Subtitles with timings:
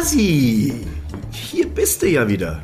[0.00, 0.72] Hasi,
[1.30, 2.62] hier bist du ja wieder.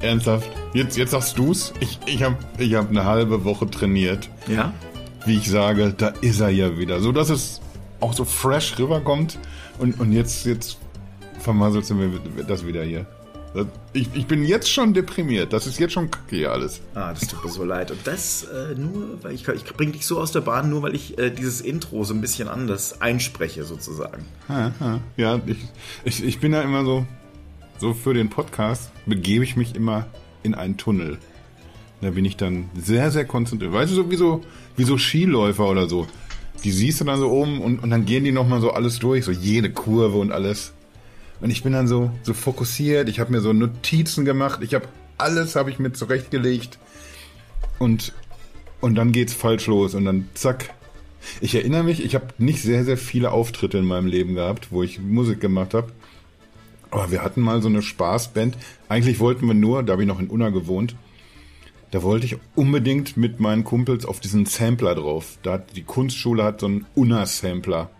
[0.00, 0.50] Ernsthaft?
[0.74, 1.72] Jetzt, jetzt sagst du's?
[1.80, 4.28] Ich, ich habe ich hab eine halbe Woche trainiert.
[4.48, 4.70] Ja?
[5.24, 7.00] Wie ich sage, da ist er ja wieder.
[7.00, 7.62] So, dass es
[8.00, 9.38] auch so fresh rüberkommt.
[9.78, 10.76] Und, und jetzt, jetzt
[11.38, 12.10] vermasselst du mir
[12.46, 13.06] das wieder hier.
[13.92, 15.52] Ich, ich bin jetzt schon deprimiert.
[15.52, 16.80] Das ist jetzt schon kacke hier alles.
[16.94, 17.90] Ah, das tut mir so leid.
[17.90, 20.94] Und das äh, nur, weil ich, ich bringe dich so aus der Bahn, nur weil
[20.94, 24.24] ich äh, dieses Intro so ein bisschen anders einspreche, sozusagen.
[25.16, 25.58] Ja, ich,
[26.04, 27.06] ich, ich bin ja immer so,
[27.78, 30.06] so für den Podcast begebe ich mich immer
[30.42, 31.18] in einen Tunnel.
[32.00, 33.72] Da bin ich dann sehr, sehr konzentriert.
[33.72, 34.40] Weißt du, so wie so,
[34.76, 36.06] wie so Skiläufer oder so.
[36.64, 39.24] Die siehst du dann so oben und, und dann gehen die nochmal so alles durch,
[39.24, 40.72] so jede Kurve und alles.
[41.42, 43.08] Und ich bin dann so, so fokussiert.
[43.08, 44.60] Ich habe mir so Notizen gemacht.
[44.62, 44.86] Ich habe
[45.18, 46.78] alles habe ich mir zurechtgelegt.
[47.78, 48.12] Und,
[48.80, 49.94] und dann geht's falsch los.
[49.94, 50.72] Und dann zack.
[51.40, 54.84] Ich erinnere mich, ich habe nicht sehr, sehr viele Auftritte in meinem Leben gehabt, wo
[54.84, 55.92] ich Musik gemacht habe.
[56.90, 58.56] Aber wir hatten mal so eine Spaßband.
[58.88, 60.94] Eigentlich wollten wir nur, da habe ich noch in Unna gewohnt,
[61.90, 65.38] da wollte ich unbedingt mit meinen Kumpels auf diesen Sampler drauf.
[65.42, 67.90] Da hat die Kunstschule hat so einen Unna-Sampler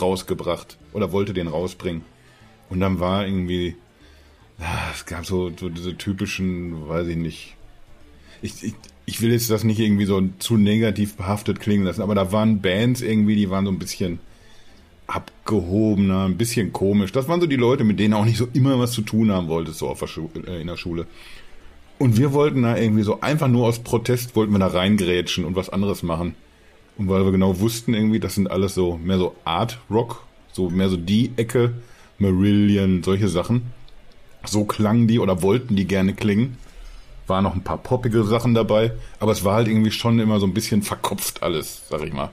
[0.00, 2.02] rausgebracht oder wollte den rausbringen.
[2.68, 3.76] Und dann war irgendwie,
[4.92, 7.56] es gab so, so diese typischen, weiß ich nicht.
[8.42, 8.74] Ich, ich,
[9.06, 12.60] ich will jetzt das nicht irgendwie so zu negativ behaftet klingen lassen, aber da waren
[12.60, 14.20] Bands irgendwie, die waren so ein bisschen
[15.06, 17.12] abgehobener, ein bisschen komisch.
[17.12, 19.48] Das waren so die Leute, mit denen auch nicht so immer was zu tun haben
[19.48, 21.06] wolltest, so auf der Schu äh, in der Schule.
[21.98, 25.56] Und wir wollten da irgendwie so einfach nur aus Protest wollten wir da reingrätschen und
[25.56, 26.34] was anderes machen.
[26.96, 30.68] Und weil wir genau wussten irgendwie, das sind alles so mehr so Art Rock, so
[30.68, 31.74] mehr so die Ecke,
[32.18, 33.72] Marillion, solche Sachen.
[34.44, 36.58] So klangen die oder wollten die gerne klingen.
[37.26, 40.46] War noch ein paar poppige Sachen dabei, aber es war halt irgendwie schon immer so
[40.46, 42.30] ein bisschen verkopft alles, sag ich mal.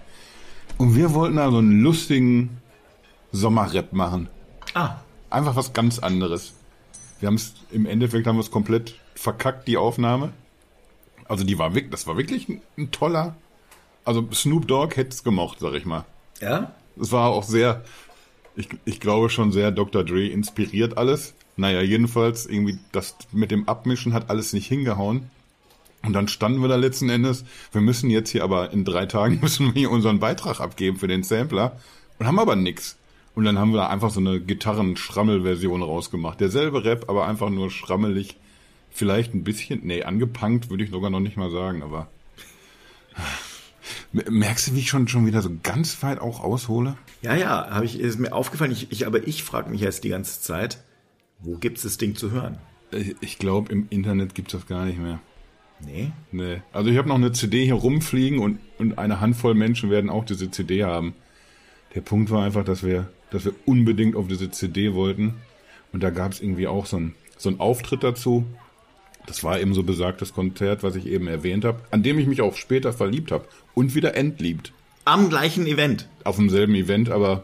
[0.78, 2.62] Und wir wollten da so einen lustigen
[3.32, 4.30] Sommerrap machen.
[4.74, 4.98] Ah.
[5.30, 6.54] Einfach was ganz anderes.
[7.20, 10.32] Wir haben es, im Endeffekt haben wir es komplett verkackt, die Aufnahme.
[11.28, 13.36] Also die war wirklich, das war wirklich ein, ein toller,
[14.06, 16.06] also Snoop Dogg hätte es gemocht, sag ich mal.
[16.40, 16.72] Ja?
[17.00, 17.84] Es war auch sehr,
[18.56, 20.04] ich, ich glaube schon sehr Dr.
[20.04, 21.34] Dre inspiriert alles.
[21.58, 25.30] Naja, jedenfalls irgendwie das mit dem Abmischen hat alles nicht hingehauen.
[26.04, 27.46] Und dann standen wir da letzten Endes.
[27.72, 31.08] Wir müssen jetzt hier aber in drei Tagen müssen wir hier unseren Beitrag abgeben für
[31.08, 31.80] den Sampler
[32.20, 32.98] und haben aber nix.
[33.34, 36.40] Und dann haben wir da einfach so eine Gitarren-Schrammel-Version rausgemacht.
[36.40, 38.38] Derselbe Rap, aber einfach nur schrammelig.
[38.92, 42.08] Vielleicht ein bisschen, nee, angepunkt würde ich sogar noch nicht mal sagen, aber.
[44.12, 46.98] Merkst du, wie ich schon, schon wieder so ganz weit auch aushole?
[47.22, 48.72] Ja, ja, habe ich, ist mir aufgefallen.
[48.72, 50.84] Ich, ich, aber ich frage mich jetzt die ganze Zeit,
[51.40, 52.58] wo gibt's das Ding zu hören?
[52.92, 55.20] Ich, ich glaube, im Internet gibt's das gar nicht mehr.
[55.80, 56.12] Nee?
[56.32, 56.62] Nee.
[56.72, 60.26] Also ich habe noch eine CD hier rumfliegen und, und eine Handvoll Menschen werden auch
[60.26, 61.14] diese CD haben.
[61.94, 65.36] Der Punkt war einfach, dass wir, dass wir unbedingt auf diese CD wollten.
[65.92, 68.46] Und da gab's irgendwie auch so einen so einen Auftritt dazu.
[69.28, 72.42] Das war eben so besagtes Konzert, was ich eben erwähnt habe, an dem ich mich
[72.42, 74.72] auch später verliebt habe und wieder entliebt.
[75.04, 76.08] Am gleichen Event.
[76.24, 77.44] Auf demselben Event, aber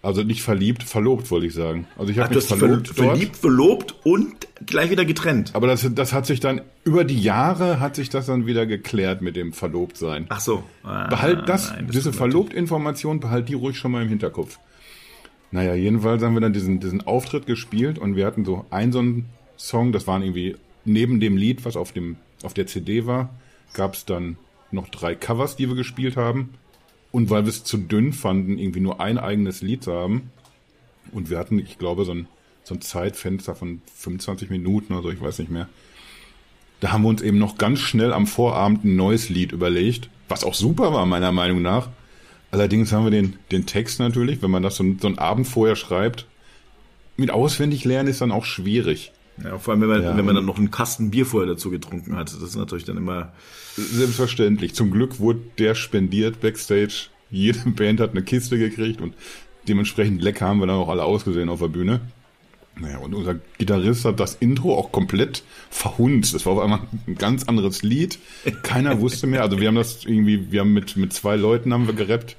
[0.00, 1.86] also nicht verliebt, verlobt, wollte ich sagen.
[1.98, 5.50] Also ich habe mich verlobt, verlobt, verliebt, verlobt und gleich wieder getrennt.
[5.54, 9.22] aber das, das hat sich dann über die Jahre hat sich das dann wieder geklärt
[9.22, 10.26] mit dem Verlobtsein.
[10.28, 10.62] Ach so.
[10.84, 14.58] Ah, Behalt das, nein, diese tut mir Verlobt-Information, behalt die ruhig schon mal im Hinterkopf.
[15.50, 18.98] Naja, jedenfalls haben wir dann diesen, diesen Auftritt gespielt und wir hatten so einen so
[19.00, 19.26] einen
[19.56, 20.56] Song, das waren irgendwie
[20.88, 23.30] neben dem Lied, was auf dem auf der CD war,
[23.72, 24.36] gab es dann
[24.70, 26.54] noch drei Covers, die wir gespielt haben.
[27.10, 30.30] Und weil wir es zu dünn fanden, irgendwie nur ein eigenes Lied zu haben.
[31.10, 32.26] Und wir hatten, ich glaube, so ein,
[32.64, 35.68] so ein Zeitfenster von 25 Minuten oder so, ich weiß nicht mehr.
[36.80, 40.44] Da haben wir uns eben noch ganz schnell am Vorabend ein neues Lied überlegt, was
[40.44, 41.88] auch super war, meiner Meinung nach.
[42.50, 45.76] Allerdings haben wir den, den Text natürlich, wenn man das so, so einen Abend vorher
[45.76, 46.26] schreibt,
[47.16, 49.12] mit auswendig lernen ist dann auch schwierig.
[49.44, 51.70] Ja, vor allem, wenn man, Ja, wenn man dann noch einen Kasten Bier vorher dazu
[51.70, 52.32] getrunken hat.
[52.32, 53.32] Das ist natürlich dann immer.
[53.76, 54.74] Selbstverständlich.
[54.74, 57.06] Zum Glück wurde der spendiert backstage.
[57.30, 59.14] Jede Band hat eine Kiste gekriegt und
[59.68, 62.00] dementsprechend lecker haben wir dann auch alle ausgesehen auf der Bühne.
[62.80, 66.32] Naja, und unser Gitarrist hat das Intro auch komplett verhunzt.
[66.34, 68.18] Das war auf einmal ein ganz anderes Lied.
[68.62, 69.42] Keiner wusste mehr.
[69.42, 72.36] Also wir haben das irgendwie, wir haben mit, mit zwei Leuten haben wir gerappt.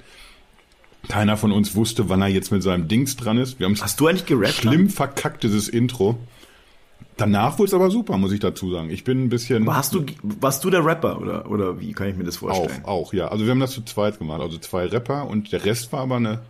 [1.08, 3.58] Keiner von uns wusste, wann er jetzt mit seinem Dings dran ist.
[3.58, 4.54] Wir haben Hast du eigentlich gerappt?
[4.54, 6.18] schlimm verkackt, dieses Intro.
[7.16, 8.88] Danach wurde es aber super, muss ich dazu sagen.
[8.90, 9.64] Ich bin ein bisschen...
[9.64, 12.82] Aber hast du, warst du der Rapper oder, oder wie kann ich mir das vorstellen?
[12.84, 13.28] Auch, auch, ja.
[13.28, 14.40] Also wir haben das zu zweit gemacht.
[14.40, 16.40] Also zwei Rapper und der Rest war aber eine,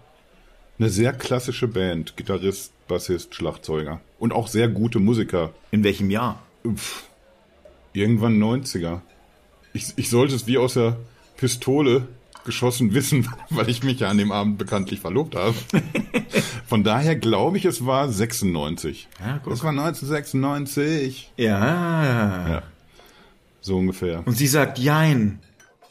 [0.78, 2.16] eine sehr klassische Band.
[2.16, 4.00] Gitarrist, Bassist, Schlagzeuger.
[4.18, 5.50] Und auch sehr gute Musiker.
[5.72, 6.40] In welchem Jahr?
[6.64, 7.04] Pff,
[7.92, 9.00] irgendwann 90er.
[9.72, 10.96] Ich, ich sollte es wie aus der
[11.36, 12.06] Pistole
[12.44, 15.54] geschossen wissen, weil ich mich ja an dem Abend bekanntlich verlobt habe.
[16.66, 19.08] Von daher glaube ich, es war 96.
[19.20, 21.32] Ja, es war 1996.
[21.36, 22.48] Ja.
[22.48, 22.62] Ja.
[23.60, 24.26] So ungefähr.
[24.26, 25.40] Und sie sagt Jein.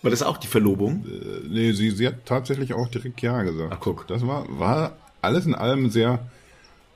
[0.02, 1.06] War das auch die Verlobung?
[1.06, 3.74] Äh, Nee, sie, sie hat tatsächlich auch direkt Ja gesagt.
[3.74, 4.08] Ach, guck.
[4.08, 6.20] Das war, war alles in allem ein sehr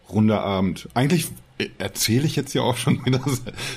[0.10, 0.88] runder Abend.
[0.94, 1.28] Eigentlich
[1.78, 3.22] erzähle ich jetzt ja auch schon wieder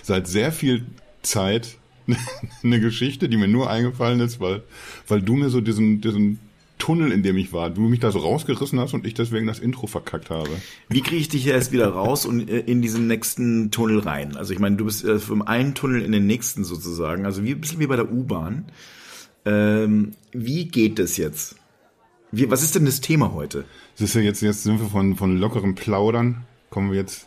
[0.02, 0.87] seit sehr viel
[1.23, 1.76] Zeit
[2.62, 4.62] eine Geschichte, die mir nur eingefallen ist, weil,
[5.08, 6.38] weil du mir so diesen, diesen
[6.79, 9.58] Tunnel, in dem ich war, du mich da so rausgerissen hast und ich deswegen das
[9.58, 10.50] Intro verkackt habe.
[10.88, 14.37] Wie kriege ich dich jetzt wieder raus und äh, in diesen nächsten Tunnel rein?
[14.37, 17.53] Also ich meine, du bist äh, vom einen Tunnel in den nächsten sozusagen, also wie
[17.53, 18.67] ein bisschen wie bei der U-Bahn.
[19.44, 21.56] Ähm, wie geht das jetzt?
[22.32, 23.64] Wie, was ist denn das Thema heute?
[23.93, 27.26] Das ist ja jetzt, jetzt sind wir von, von lockerem Plaudern, kommen wir jetzt,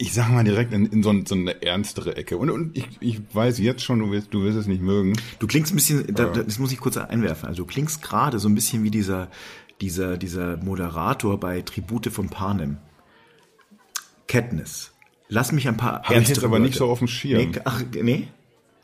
[0.00, 2.38] ich sag mal direkt in, in so, so eine ernstere Ecke.
[2.38, 5.14] Und, und ich, ich weiß jetzt schon, du wirst, du wirst es nicht mögen.
[5.38, 7.46] Du klingst ein bisschen, da, da, das muss ich kurz einwerfen.
[7.46, 9.28] Also du klingst gerade so ein bisschen wie dieser,
[9.82, 12.78] dieser, dieser Moderator bei Tribute von Panem.
[14.26, 14.92] Katniss.
[15.28, 16.86] Lass mich ein paar Habe ich jetzt ernstere aber nicht Wörter.
[16.86, 17.50] so auf dem Schirm.
[17.50, 18.28] Nee, ach, nee?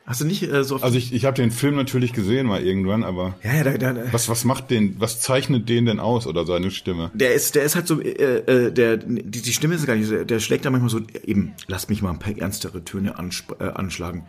[0.06, 2.62] Hast du nicht äh, so auf Also ich, ich habe den Film natürlich gesehen mal
[2.62, 6.26] irgendwann, aber Ja, ja, da, da, was, was macht den, was zeichnet den denn aus
[6.28, 7.10] oder seine Stimme?
[7.12, 10.06] Der ist, der ist halt so, äh, äh, der, die, die Stimme ist gar nicht,
[10.06, 13.14] so, der schlägt da manchmal so, eben, lass mich mal ein paar ernstere Töne
[13.58, 14.26] äh, anschlagen.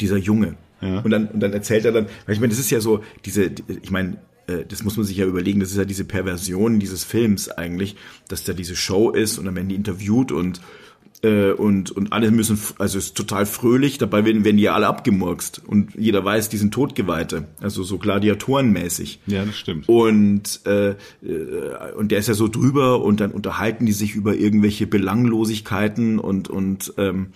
[0.00, 0.54] Dieser Junge.
[0.80, 1.00] Ja.
[1.00, 3.50] Und dann, und dann erzählt er dann, weil ich meine, das ist ja so, diese,
[3.50, 4.16] die- ich meine,
[4.46, 7.96] äh, das muss man sich ja überlegen, das ist ja diese Perversion dieses Films eigentlich,
[8.28, 10.60] dass da diese Show ist und dann werden die interviewt und
[11.22, 14.74] äh, und, und alle müssen, also es ist total fröhlich, dabei werden, werden die ja
[14.74, 19.20] alle abgemurkst und jeder weiß, die sind Totgeweihte, also so Gladiatorenmäßig.
[19.26, 19.88] Ja, das stimmt.
[19.88, 20.96] Und, äh, äh,
[21.96, 26.48] und der ist ja so drüber und dann unterhalten die sich über irgendwelche Belanglosigkeiten und,
[26.48, 27.28] und ähm,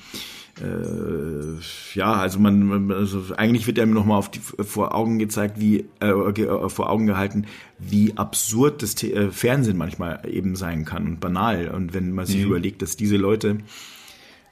[0.61, 1.59] äh,
[1.95, 6.06] ja, also man, also eigentlich wird einem nochmal auf die vor Augen gezeigt, wie äh,
[6.06, 7.47] äh, vor Augen gehalten,
[7.79, 11.69] wie absurd das The äh, Fernsehen manchmal eben sein kann und banal.
[11.69, 13.59] Und wenn man sich überlegt, dass diese Leute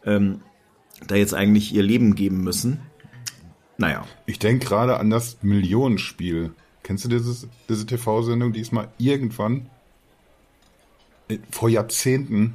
[0.04, 0.40] ähm,
[1.06, 2.80] da jetzt eigentlich ihr Leben geben müssen,
[3.78, 4.04] naja.
[4.26, 6.52] Ich denke gerade an das Millionenspiel.
[6.82, 9.70] Kennst du dieses, diese TV-Sendung, die es mal irgendwann
[11.28, 12.54] äh, vor Jahrzehnten,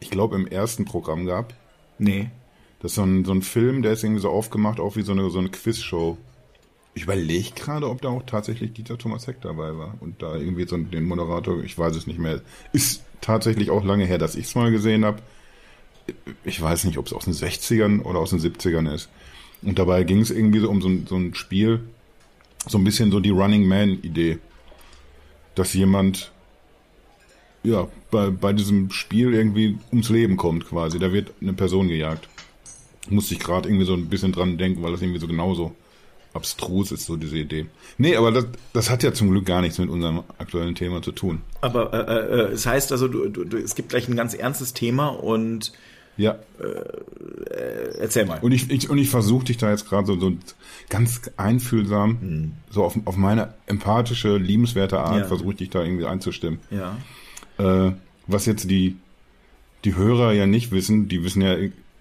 [0.00, 1.54] ich glaube im ersten Programm gab?
[1.98, 2.30] Nee.
[2.80, 5.12] Das ist so ein, so ein Film, der ist irgendwie so aufgemacht, auch wie so
[5.12, 6.16] eine, so eine Quizshow.
[6.94, 10.66] Ich überlege gerade, ob da auch tatsächlich Dieter Thomas Heck dabei war und da irgendwie
[10.66, 12.40] so den Moderator, ich weiß es nicht mehr.
[12.72, 15.18] Ist tatsächlich auch lange her, dass ich es mal gesehen habe.
[16.42, 19.10] Ich weiß nicht, ob es aus den 60ern oder aus den 70ern ist.
[19.62, 21.80] Und dabei ging es irgendwie so um so ein, so ein Spiel,
[22.66, 24.38] so ein bisschen so die Running Man-Idee,
[25.54, 26.32] dass jemand
[27.62, 30.98] ja bei, bei diesem Spiel irgendwie ums Leben kommt quasi.
[30.98, 32.28] Da wird eine Person gejagt
[33.08, 35.74] musste ich gerade irgendwie so ein bisschen dran denken, weil das irgendwie so genauso
[36.32, 37.66] abstrus ist, so diese Idee.
[37.98, 41.10] Nee, aber das, das hat ja zum Glück gar nichts mit unserem aktuellen Thema zu
[41.12, 41.40] tun.
[41.60, 44.72] Aber äh, äh, es heißt also, du, du, du, es gibt gleich ein ganz ernstes
[44.72, 45.72] Thema und
[46.16, 46.36] Ja,
[47.98, 48.38] erzähl mal.
[48.42, 50.32] und ich, ich, und ich versuche dich da jetzt gerade so, so
[50.88, 55.26] ganz einfühlsam, so auf, auf meine empathische, liebenswerte Art, Ja.
[55.26, 56.60] versuche ich dich da irgendwie einzustimmen.
[56.70, 56.96] ja.
[57.58, 57.92] Äh,
[58.26, 58.96] was jetzt die,
[59.84, 61.56] die Hörer ja nicht wissen, die wissen ja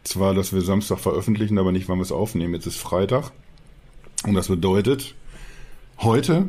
[0.10, 2.56] zwar, dass wir Samstag veröffentlichen, aber nicht, wann wir es aufnehmen.
[2.56, 3.32] Jetzt ist Freitag.
[4.26, 5.16] Und das bedeutet,
[6.00, 6.48] heute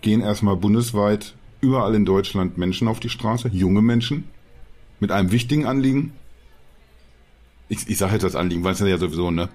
[0.00, 4.24] gehen erstmal bundesweit überall in Deutschland Menschen auf die Straße, junge Menschen,
[5.00, 6.12] mit einem wichtigen Anliegen.
[7.68, 9.48] Ich, ich sage jetzt das Anliegen, weil es ja sowieso, ne?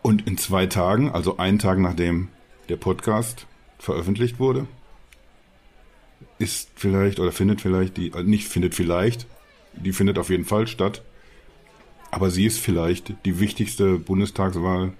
[0.00, 2.28] Und in zwei Tagen, also einen Tag nachdem
[2.68, 3.46] der Podcast
[3.78, 4.66] veröffentlicht wurde,
[6.38, 9.26] ist vielleicht oder findet vielleicht die, also nicht findet vielleicht,
[9.76, 11.02] die findet auf jeden Fall statt,
[12.10, 14.92] aber sie ist vielleicht die wichtigste Bundestagswahl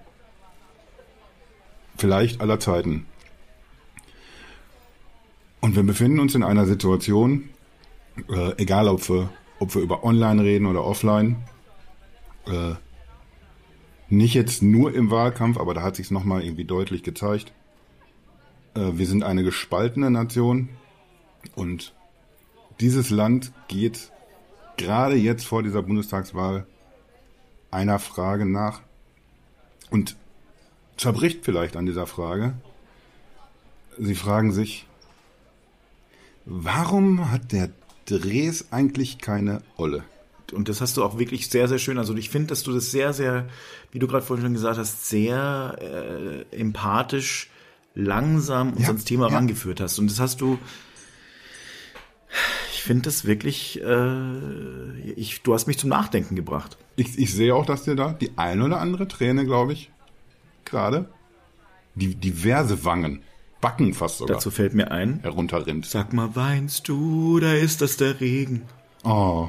[1.96, 3.06] vielleicht aller Zeiten.
[5.60, 7.48] Und wir befinden uns in einer Situation,
[8.28, 11.36] äh, egal ob wir, ob wir über Online reden oder Offline,
[12.46, 12.74] äh,
[14.10, 17.52] nicht jetzt nur im Wahlkampf, aber da hat sich es nochmal irgendwie deutlich gezeigt.
[18.74, 20.68] Äh, wir sind eine gespaltene Nation
[21.54, 21.94] und
[22.80, 24.10] dieses Land geht
[24.76, 26.66] gerade jetzt vor dieser Bundestagswahl
[27.70, 28.80] einer Frage nach
[29.90, 30.16] und
[30.96, 32.54] zerbricht vielleicht an dieser Frage.
[33.98, 34.86] Sie fragen sich,
[36.44, 37.70] warum hat der
[38.06, 40.04] Dres eigentlich keine Olle?
[40.52, 41.98] Und das hast du auch wirklich sehr, sehr schön.
[41.98, 43.48] Also ich finde, dass du das sehr, sehr,
[43.92, 47.50] wie du gerade vorhin schon gesagt hast, sehr äh, empathisch,
[47.94, 49.34] langsam uns Ja, ans Thema ja.
[49.34, 49.98] rangeführt hast.
[49.98, 50.58] Und das hast du.
[52.84, 53.80] Ich finde das wirklich.
[53.82, 56.76] Äh, ich, du hast mich zum Nachdenken gebracht.
[56.96, 59.90] Ich, ich sehe auch, dass dir da die ein oder andere Träne, glaube ich,
[60.66, 61.08] gerade
[61.94, 63.22] die diverse Wangen,
[63.62, 65.86] Backen fast sogar, Dazu fällt mir ein, herunterrinnt.
[65.86, 68.64] sag mal, weinst du oder ist das der Regen?
[69.02, 69.48] Oh,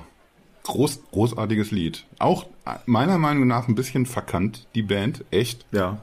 [0.64, 2.06] groß, großartiges Lied.
[2.20, 2.46] Auch
[2.86, 5.66] meiner Meinung nach ein bisschen verkannt, die Band, echt.
[5.74, 5.98] Ja,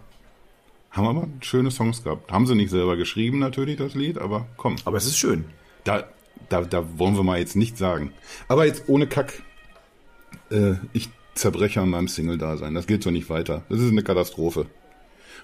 [0.91, 2.31] Haben aber schöne Songs gehabt.
[2.31, 4.77] Haben sie nicht selber geschrieben natürlich, das Lied, aber komm.
[4.85, 5.47] aber es ist schön.
[5.85, 6.05] Da,
[6.53, 8.13] da, da wollen wir mal jetzt nicht sagen.
[8.49, 9.43] Aber jetzt ohne Kack.
[10.51, 12.75] Äh, ich zerbreche an meinem Single-Dasein.
[12.75, 13.63] Das geht so nicht weiter.
[13.69, 14.67] Das ist eine Katastrophe.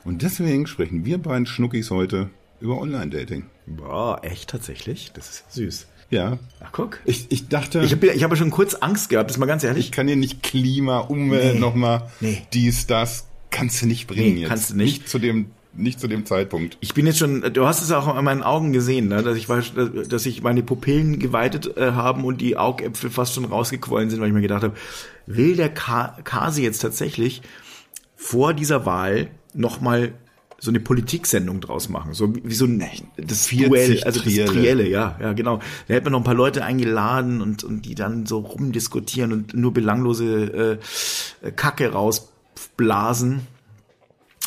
[0.04, 3.46] Und deswegen sprechen wir beiden Schnuckis heute über Online-Dating.
[3.66, 5.12] Boah, echt tatsächlich?
[5.14, 5.86] Das ist süß.
[6.10, 6.38] Ja.
[6.60, 7.00] Ach, guck.
[7.04, 9.62] Ich, ich dachte, Ich ich, habe ich hab schon kurz Angst gehabt, ist mal ganz
[9.64, 9.92] ehrlich.
[9.92, 11.60] kann dir nicht Klima, Umwelt Nee.
[11.60, 12.42] nochmal, Nee.
[12.52, 13.26] dies, das.
[13.50, 14.48] Kannst du nicht bringen Nee, jetzt.
[14.48, 14.98] kannst du nicht.
[15.00, 16.76] Nicht zu dem, nicht zu dem Zeitpunkt.
[16.80, 19.23] Ich bin jetzt schon, du hast es auch an meinen Augen gesehen, ne?
[19.23, 19.73] dass ich weiß,
[20.08, 24.28] dass sich meine Pupillen geweitet äh, haben und die Augäpfel fast schon rausgequollen sind, weil
[24.28, 24.75] ich mir gedacht habe,
[25.26, 27.42] will der Ka Kasi jetzt tatsächlich
[28.16, 30.12] vor dieser Wahl nochmal
[30.61, 32.82] so eine Politiksendung draus machen, so wie so ein
[33.16, 34.52] das 40 Duell, also das Trielle.
[34.52, 35.61] Trielle, ja, ja, genau.
[35.87, 39.54] Da hätte man noch ein paar Leute eingeladen und und die dann so rumdiskutieren und
[39.54, 40.80] nur belanglose
[41.44, 43.47] äh, Kacke rausblasen.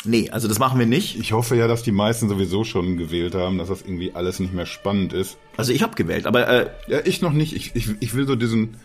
[0.04, 1.18] Nee, also das machen wir nicht.
[1.18, 4.52] Ich hoffe ja, dass die meisten sowieso schon gewählt haben, dass das irgendwie alles nicht
[4.52, 5.36] mehr spannend ist.
[5.56, 7.54] Also ich habe gewählt, aber äh, Ja, ich noch nicht.
[7.54, 8.76] Ich, ich, ich will so diesen,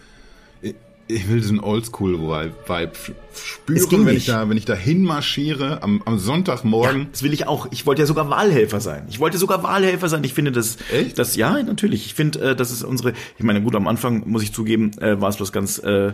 [1.08, 2.92] ich- will diesen Oldschool-Vibe
[3.34, 7.08] spüren, Es wenn ich da, wenn ich da hinmarschiere am, am Sonntagmorgen.
[7.12, 7.68] Das will ich auch.
[7.72, 9.06] Ich wollte ja sogar Wahlhelfer sein.
[9.10, 10.24] Ich wollte sogar Wahlhelfer sein.
[10.24, 11.20] Ich finde das, Echt?
[11.20, 12.06] das ja natürlich.
[12.08, 13.14] Ich finde, äh, das ist unsere.
[13.38, 16.14] Ich meine, gut, am Anfang muss ich zugeben, äh, war es was ganz, äh,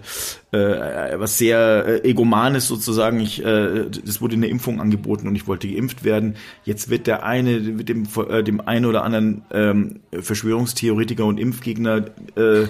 [0.52, 3.20] äh, was sehr äh, egomanes sozusagen.
[3.22, 6.36] Ich, äh, das wurde eine Impfung angeboten und ich wollte geimpft werden.
[6.66, 12.06] Jetzt wird der eine mit dem äh, dem einen oder anderen ähm, Verschwörungstheoretiker und Impfgegner,
[12.36, 12.66] äh,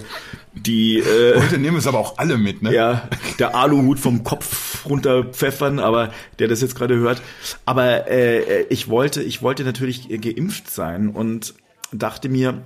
[0.54, 2.72] die äh, Heute nehmen es aber auch alle mit, ne?
[2.72, 3.08] ja,
[3.38, 7.22] der Aluhut vom Kopf runterpfeffern, aber der das jetzt gerade hört.
[7.64, 11.54] Aber äh, ich wollte, ich wollte natürlich geimpft sein und
[11.92, 12.62] dachte mir,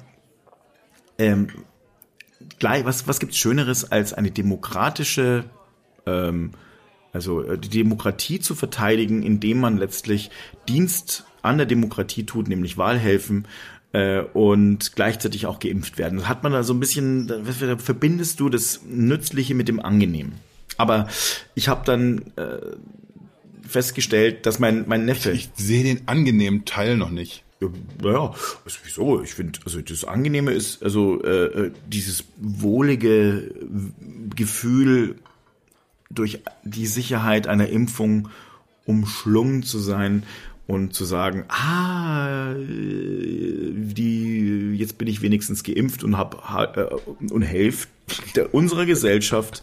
[1.18, 1.48] ähm,
[2.58, 5.44] gleich, was, was gibt's Schöneres als eine demokratische,
[6.06, 6.52] ähm,
[7.12, 10.30] also äh, die Demokratie zu verteidigen, indem man letztlich
[10.68, 13.46] Dienst an der Demokratie tut, nämlich Wahlhelfen
[13.92, 16.18] äh, und gleichzeitig auch geimpft werden.
[16.18, 20.34] Das hat man da so ein bisschen, da verbindest du das Nützliche mit dem Angenehmen.
[20.76, 21.08] Aber
[21.54, 22.58] ich habe dann äh,
[23.66, 25.30] festgestellt, dass mein, mein Neffe.
[25.32, 27.44] Ich sehe den angenehmen Teil noch nicht.
[27.60, 27.68] Ja,
[28.02, 29.22] naja, also wieso?
[29.22, 33.52] Ich finde, also das Angenehme ist, also äh, äh, dieses wohlige
[34.36, 35.16] Gefühl,
[36.10, 38.28] durch die Sicherheit einer Impfung
[38.86, 40.22] umschlungen zu sein
[40.68, 47.42] und zu sagen, ah, die, jetzt bin ich wenigstens geimpft und hab ha- äh, und
[47.42, 47.88] helfe
[48.52, 49.62] unserer Gesellschaft,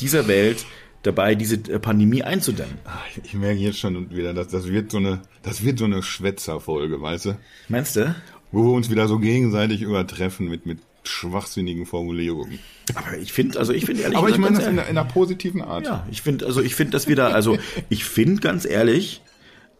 [0.00, 0.64] dieser Welt
[1.02, 2.74] dabei, diese Pandemie einzudämmen.
[2.84, 6.02] Ah, Ich, merke jetzt schon wieder, dass das wird so eine, das wird so eine
[6.02, 7.38] Schwätzerfolge, weißt du?
[7.68, 8.14] Meinst du?
[8.52, 12.58] Wo wir uns wieder so gegenseitig übertreffen mit, mit schwachsinnigen Formulierungen.
[12.94, 15.04] Aber ich finde, also ich finde ehrlich Aber ich meine das in einer, in einer
[15.08, 15.86] positiven Art.
[15.86, 17.58] Ja, ich finde, also ich finde, dass wir da, also
[17.88, 19.22] ich finde ganz ehrlich,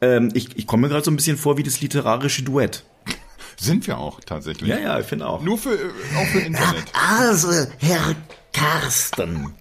[0.00, 2.84] ähm, ich, ich komme mir gerade so ein bisschen vor wie das literarische Duett.
[3.58, 4.68] Sind wir auch tatsächlich.
[4.68, 5.42] Ja, ja, ich finde auch.
[5.42, 6.84] Nur für, äh, auch für Internet.
[6.92, 8.14] Also, Herr
[8.52, 9.54] Carsten.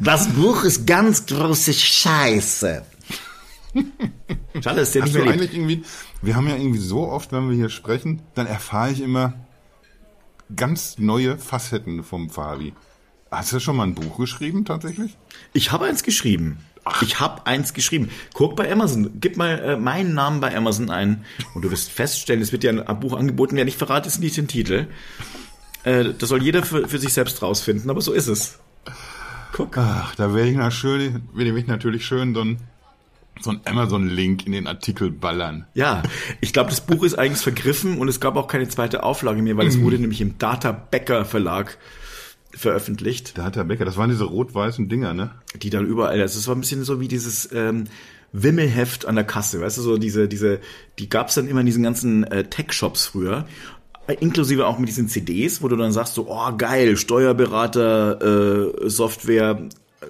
[0.00, 2.84] Das Buch ist ganz große Scheiße.
[4.60, 5.84] Schade, dass der Hast nicht mehr eigentlich irgendwie,
[6.20, 9.34] wir haben ja irgendwie so oft, wenn wir hier sprechen, dann erfahre ich immer
[10.56, 12.74] ganz neue Facetten vom Fabi.
[13.30, 15.16] Hast du schon mal ein Buch geschrieben tatsächlich?
[15.52, 16.58] Ich habe eins geschrieben.
[17.00, 18.10] Ich habe eins geschrieben.
[18.34, 21.24] Guck bei Amazon, gib mal äh, meinen Namen bei Amazon ein
[21.54, 24.36] und du wirst feststellen, es wird dir ein Buch angeboten, wer nicht verrate, ist nicht
[24.36, 24.88] den Titel.
[25.84, 28.58] Äh, das soll jeder für, für sich selbst rausfinden, aber so ist es.
[29.52, 29.76] Guck.
[29.78, 32.58] Ach, da werde ich, na schön, werde ich natürlich schön so ein,
[33.40, 35.66] so ein Amazon-Link in den Artikel ballern.
[35.74, 36.02] Ja,
[36.40, 39.56] ich glaube, das Buch ist eigentlich vergriffen und es gab auch keine zweite Auflage mehr,
[39.56, 41.78] weil es wurde nämlich im Data Becker Verlag
[42.54, 45.30] veröffentlicht, Da hat der Becker, das waren diese rot-weißen Dinger, ne?
[45.56, 47.84] die dann überall, also es war ein bisschen so wie dieses ähm,
[48.32, 50.60] Wimmelheft an der Kasse, weißt du, so diese, diese,
[50.98, 53.46] die gab's dann immer in diesen ganzen äh, Tech-Shops früher,
[54.06, 58.88] äh, inklusive auch mit diesen CDs, wo du dann sagst so, oh geil, Steuerberater, äh,
[58.88, 59.68] Software
[60.00, 60.06] äh,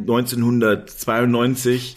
[0.00, 1.96] 1992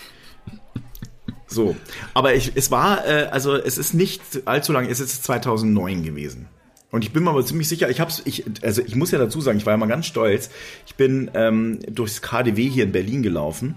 [1.53, 1.75] so,
[2.15, 6.47] aber ich, es war, äh, also es ist nicht allzu lang, es ist 2009 gewesen.
[6.93, 9.41] Und ich bin mir aber ziemlich sicher, ich hab's, ich, also ich muss ja dazu
[9.41, 10.51] sagen, ich war ja mal ganz stolz.
[10.85, 13.73] Ich bin ähm, durchs KDW hier in Berlin gelaufen.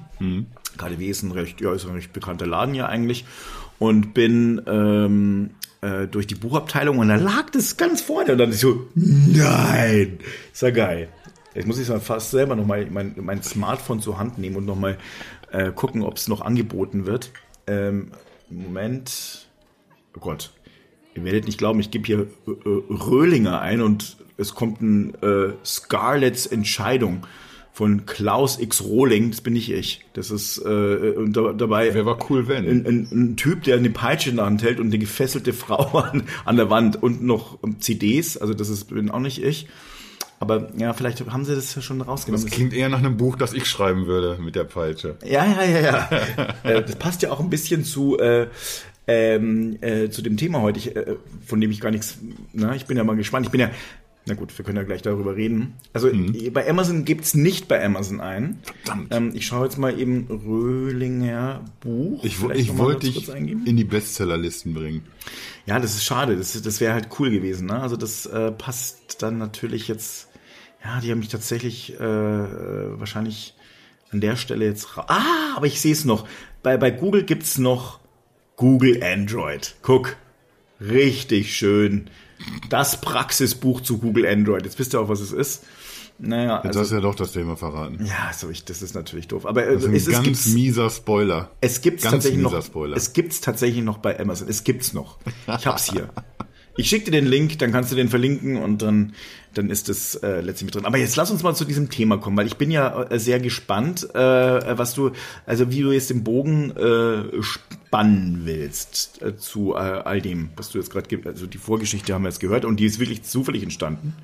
[0.76, 3.25] KDW ist ein recht, ja, ist ein recht bekannter Laden ja eigentlich.
[3.78, 5.49] Und bin ähm,
[5.80, 8.32] äh, durch die Buchabteilung und da lag das ganz vorne.
[8.32, 10.18] Und dann ist so, nein,
[10.52, 11.08] ist ja geil.
[11.54, 14.99] Jetzt muss ich mal fast selber nochmal mein, mein Smartphone zur Hand nehmen und nochmal
[15.52, 17.30] äh, gucken, ob es noch angeboten wird.
[17.66, 18.12] Ähm,
[18.50, 19.49] Moment.
[20.14, 20.52] Oh Gott.
[21.16, 25.14] Ihr werdet nicht glauben, ich gebe hier äh, äh, Röhlinger ein und es kommt ein
[25.23, 27.26] äh, Scarlets Entscheidung
[27.73, 29.30] von Klaus X Rohling.
[29.30, 30.04] Das bin nicht ich.
[30.14, 31.92] Das ist äh, und da, dabei.
[31.94, 32.66] Wer war cool, wenn?
[32.68, 35.99] Ein, ein, ein Typ, der eine Peitsche in der Hand hält und eine gefesselte Frau
[35.99, 38.37] an, an der Wand und noch CDs.
[38.37, 39.68] Also das ist bin auch nicht ich.
[40.38, 42.44] Aber ja, vielleicht haben sie das ja schon rausgenommen.
[42.44, 45.16] Das klingt eher nach einem Buch, das ich schreiben würde mit der Peitsche.
[45.25, 46.08] Ja, ja, ja, ja.
[46.62, 48.49] Äh, das passt ja auch ein bisschen zu, äh,
[49.06, 52.18] ähm, äh, zu dem Thema heute, ich, äh, von dem ich gar nichts,
[52.52, 53.46] na, ich bin ja mal gespannt.
[53.46, 53.70] Ich bin ja,
[54.28, 55.75] na gut, wir können ja gleich darüber reden.
[55.92, 56.10] Also
[56.52, 58.58] bei Amazon gibt's nicht bei Amazon ein.
[58.82, 59.14] Verdammt.
[59.14, 62.25] Ähm, ich schaue jetzt mal eben Röhlinger Buch.
[62.25, 65.02] Ich, ich wollte dich in die Bestsellerlisten bringen.
[65.64, 66.36] Ja, das ist schade.
[66.36, 67.68] Das, das wäre halt cool gewesen.
[67.68, 67.80] Ne?
[67.80, 70.28] Also das äh, passt dann natürlich jetzt.
[70.84, 73.54] Ja, die haben mich tatsächlich äh, äh, wahrscheinlich
[74.10, 74.88] an der Stelle jetzt.
[74.96, 76.26] Ah, aber ich sehe es noch.
[76.64, 78.00] Bei, bei Google gibt's noch
[78.56, 79.75] Google Android.
[79.82, 80.16] Guck.
[80.80, 82.10] Richtig schön.
[82.68, 84.64] Das Praxisbuch zu Google Android.
[84.64, 85.64] Jetzt wisst ihr auch, was es ist.
[86.18, 88.02] Naja, Jetzt also, hast du ja doch das Thema verraten.
[88.06, 89.44] ja, so ich, das ist natürlich doof.
[89.44, 91.50] Aber äh, Das ist ein es, es ganz gibt's, mieser Spoiler.
[91.60, 92.62] es gibt's ganz tatsächlich noch.
[92.62, 92.96] Spoiler.
[92.96, 94.48] Es gibt's tatsächlich noch bei Amazon.
[94.48, 95.18] Es gibt's noch.
[95.58, 96.08] Ich hab's hier.
[96.76, 99.14] Ich schicke dir den Link, dann kannst du den verlinken und dann,
[99.54, 100.85] dann ist es äh, letztlich mit drin.
[100.85, 103.40] Aber jetzt lass uns mal zu diesem Thema kommen, weil ich bin ja äh, sehr
[103.40, 104.18] gespannt, äh,
[104.78, 105.12] was du,
[105.47, 110.71] also wie du jetzt den Bogen äh, spannen willst äh, zu äh, all dem, was
[110.71, 113.23] du jetzt gerade, ge- also die Vorgeschichte haben wir jetzt gehört und die ist wirklich
[113.23, 114.14] zufällig entstanden.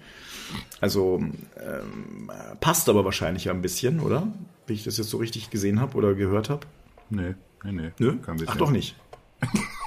[0.81, 2.31] Also ähm,
[2.61, 4.29] passt aber wahrscheinlich ja ein bisschen, oder?
[4.67, 6.67] Wie ich das jetzt so richtig gesehen habe oder gehört habe.
[7.09, 7.91] Nee, nee, nee.
[7.99, 8.17] Nö?
[8.47, 8.95] Ach doch nicht.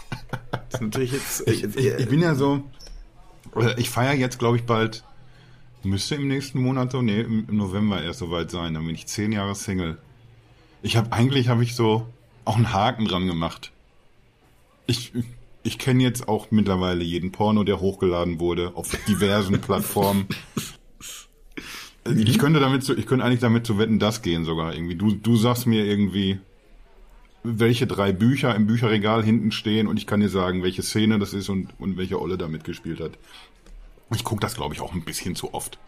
[0.51, 1.47] Das ist natürlich jetzt.
[1.47, 2.63] Ich, ich, ich bin ja so,
[3.77, 5.03] ich feiere jetzt, glaube ich, bald,
[5.83, 9.07] müsste im nächsten Monat so, nee, im, im November erst soweit sein, dann bin ich
[9.07, 9.97] zehn Jahre Single.
[10.81, 12.07] Ich habe eigentlich habe ich so
[12.43, 13.71] auch einen Haken dran gemacht.
[14.87, 15.13] Ich,
[15.63, 20.27] ich kenne jetzt auch mittlerweile jeden Porno, der hochgeladen wurde auf diversen Plattformen.
[22.07, 24.93] Ich könnte damit zu, ich könnte eigentlich damit zu wetten, das gehen sogar irgendwie.
[24.93, 26.37] Du, du sagst mir irgendwie,
[27.45, 31.33] welche drei Bücher im Bücherregal hinten stehen und ich kann dir sagen, welche Szene das
[31.33, 33.11] ist und, und welche Olle da mitgespielt hat.
[34.13, 35.79] Ich gucke das, glaube ich, auch ein bisschen zu oft.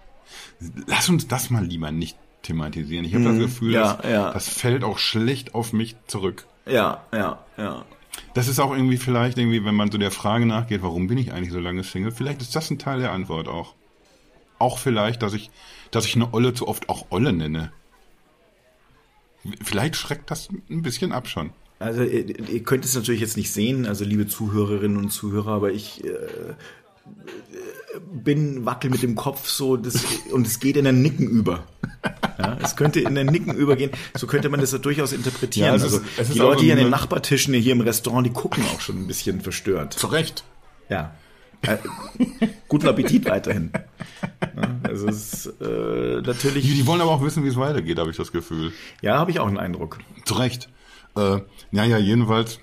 [0.88, 3.06] Lass uns das mal lieber nicht thematisieren.
[3.06, 3.74] Ich habe das Gefühl, Mhm.
[3.76, 4.32] ja, das, ja.
[4.34, 6.46] das fällt auch schlecht auf mich zurück.
[6.66, 7.86] Ja, ja, ja.
[8.34, 11.34] Das ist auch irgendwie vielleicht irgendwie, wenn man so der Frage nachgeht, warum bin ich
[11.34, 13.74] eigentlich so lange Single, vielleicht ist das ein Teil der Antwort auch.
[14.60, 15.52] Auch vielleicht, dass ich,
[15.92, 17.72] dass ich eine Olle zu oft auch Olle nenne.
[19.64, 21.52] Vielleicht schreckt das ein bisschen ab schon.
[21.80, 25.72] Also ihr, ihr könnt es natürlich jetzt nicht sehen, also liebe Zuhörerinnen und Zuhörer, aber
[25.72, 26.10] ich äh,
[28.12, 31.64] bin wackel mit dem Kopf so das, und es geht in ein Nicken über.
[32.38, 33.92] Ja, es könnte in ein Nicken übergehen.
[34.16, 35.68] So könnte man das ja durchaus interpretieren.
[35.68, 38.64] Ja, also ist- ist die Leute hier an den Nachbartischen hier im Restaurant, die gucken
[38.74, 39.94] auch schon ein bisschen verstört.
[39.94, 40.44] Zu Recht.
[40.90, 41.16] Ja.
[41.64, 41.78] Äh,
[42.68, 43.72] guten Appetit weiterhin.
[44.84, 46.64] Also es ist äh, Die, natürlich.
[46.66, 48.72] die wollen aber auch wissen, wie es weitergeht, habe ich das Gefühl.
[49.02, 50.00] Ja, habe ich auch einen Eindruck.
[50.26, 50.70] Zu Recht.
[51.16, 51.40] Äh,
[51.72, 52.60] naja, jedenfalls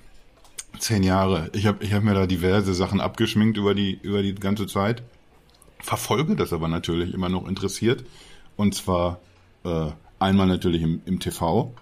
[0.79, 1.49] zehn Jahre.
[1.53, 5.03] Ich habe ich hab mir da diverse Sachen abgeschminkt über die, über die ganze Zeit.
[5.79, 8.05] Verfolge das aber natürlich immer noch interessiert.
[8.55, 9.19] Und zwar
[9.63, 9.87] äh,
[10.19, 11.73] einmal natürlich im, im TV.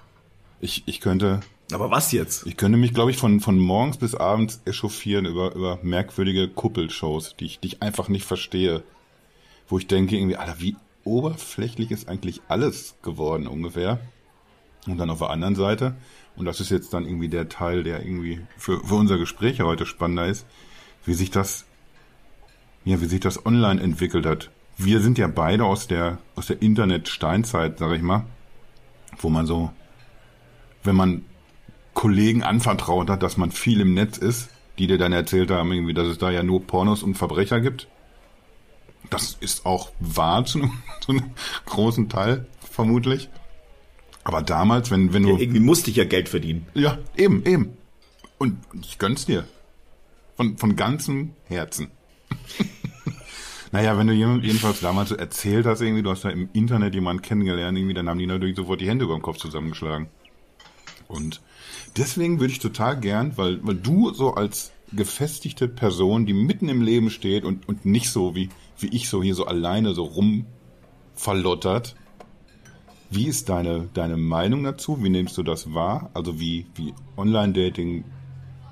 [0.59, 2.45] Ich, ich könnte Aber was jetzt?
[2.45, 7.35] ich könnte mich, glaube ich, von, von morgens bis abends echauffieren über, über merkwürdige Kuppelshows,
[7.37, 8.83] die ich, die ich einfach nicht verstehe.
[9.67, 13.99] Wo ich denke, irgendwie, Alter, wie oberflächlich ist eigentlich alles geworden ungefähr.
[14.87, 15.95] Und dann auf der anderen Seite,
[16.35, 19.85] und das ist jetzt dann irgendwie der Teil, der irgendwie für, für unser Gespräch heute
[19.85, 20.45] spannender ist,
[21.05, 21.65] wie sich das,
[22.83, 24.51] ja, wie sich das online entwickelt hat.
[24.77, 28.25] Wir sind ja beide aus der, aus der Internet-Steinzeit, sag ich mal,
[29.19, 29.71] wo man so,
[30.83, 31.23] wenn man
[31.93, 35.93] Kollegen anvertraut hat, dass man viel im Netz ist, die dir dann erzählt haben, irgendwie,
[35.93, 37.87] dass es da ja nur Pornos und Verbrecher gibt.
[39.09, 41.31] Das ist auch wahr zu einem, zu einem
[41.65, 43.29] großen Teil, vermutlich.
[44.23, 45.37] Aber damals, wenn, wenn du.
[45.37, 46.65] Irgendwie musste ich ja Geld verdienen.
[46.73, 47.77] Ja, eben, eben.
[48.37, 49.45] Und ich gönn's dir.
[50.35, 51.91] Von, von ganzem Herzen.
[53.71, 56.95] naja, wenn du jemand jedenfalls damals so erzählt hast, irgendwie, du hast da im Internet
[56.95, 60.07] jemanden kennengelernt, irgendwie, dann haben die natürlich sofort die Hände über den Kopf zusammengeschlagen.
[61.07, 61.41] Und
[61.97, 66.81] deswegen würde ich total gern, weil, weil du so als gefestigte Person, die mitten im
[66.81, 71.95] Leben steht und, und nicht so wie, wie ich so hier so alleine so rumverlottert,
[73.09, 75.03] wie ist deine, deine Meinung dazu?
[75.03, 76.09] Wie nimmst du das wahr?
[76.15, 78.05] Also wie, wie Online-Dating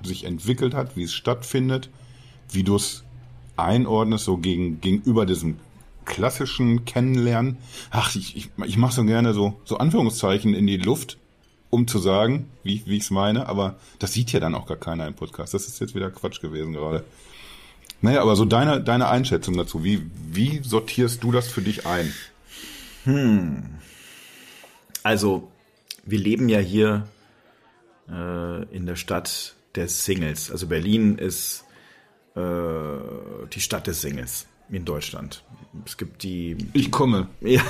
[0.03, 1.91] sich entwickelt hat, wie es stattfindet,
[2.49, 3.03] wie du es
[3.55, 5.57] einordnest, so gegen, gegenüber diesem
[6.05, 7.57] klassischen Kennenlernen.
[7.91, 11.17] Ach, ich, ich, ich mache so gerne so, so Anführungszeichen in die Luft.
[11.71, 14.77] Um zu sagen, wie, wie ich es meine, aber das sieht ja dann auch gar
[14.77, 15.55] keiner im Podcast.
[15.55, 17.03] Das ist jetzt wieder Quatsch gewesen gerade.
[18.01, 22.13] Naja, aber so deine, deine Einschätzung dazu, wie, wie sortierst du das für dich ein?
[25.03, 25.51] Also,
[26.03, 27.07] wir leben ja hier
[28.09, 30.51] äh, in der Stadt der Singles.
[30.51, 31.63] Also Berlin ist
[32.35, 32.41] äh,
[33.53, 35.43] die Stadt des Singles in Deutschland.
[35.85, 37.27] Es gibt die, Ich komme.
[37.41, 37.63] ja,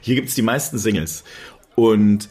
[0.00, 1.24] hier gibt's die meisten Singles.
[1.74, 2.28] Und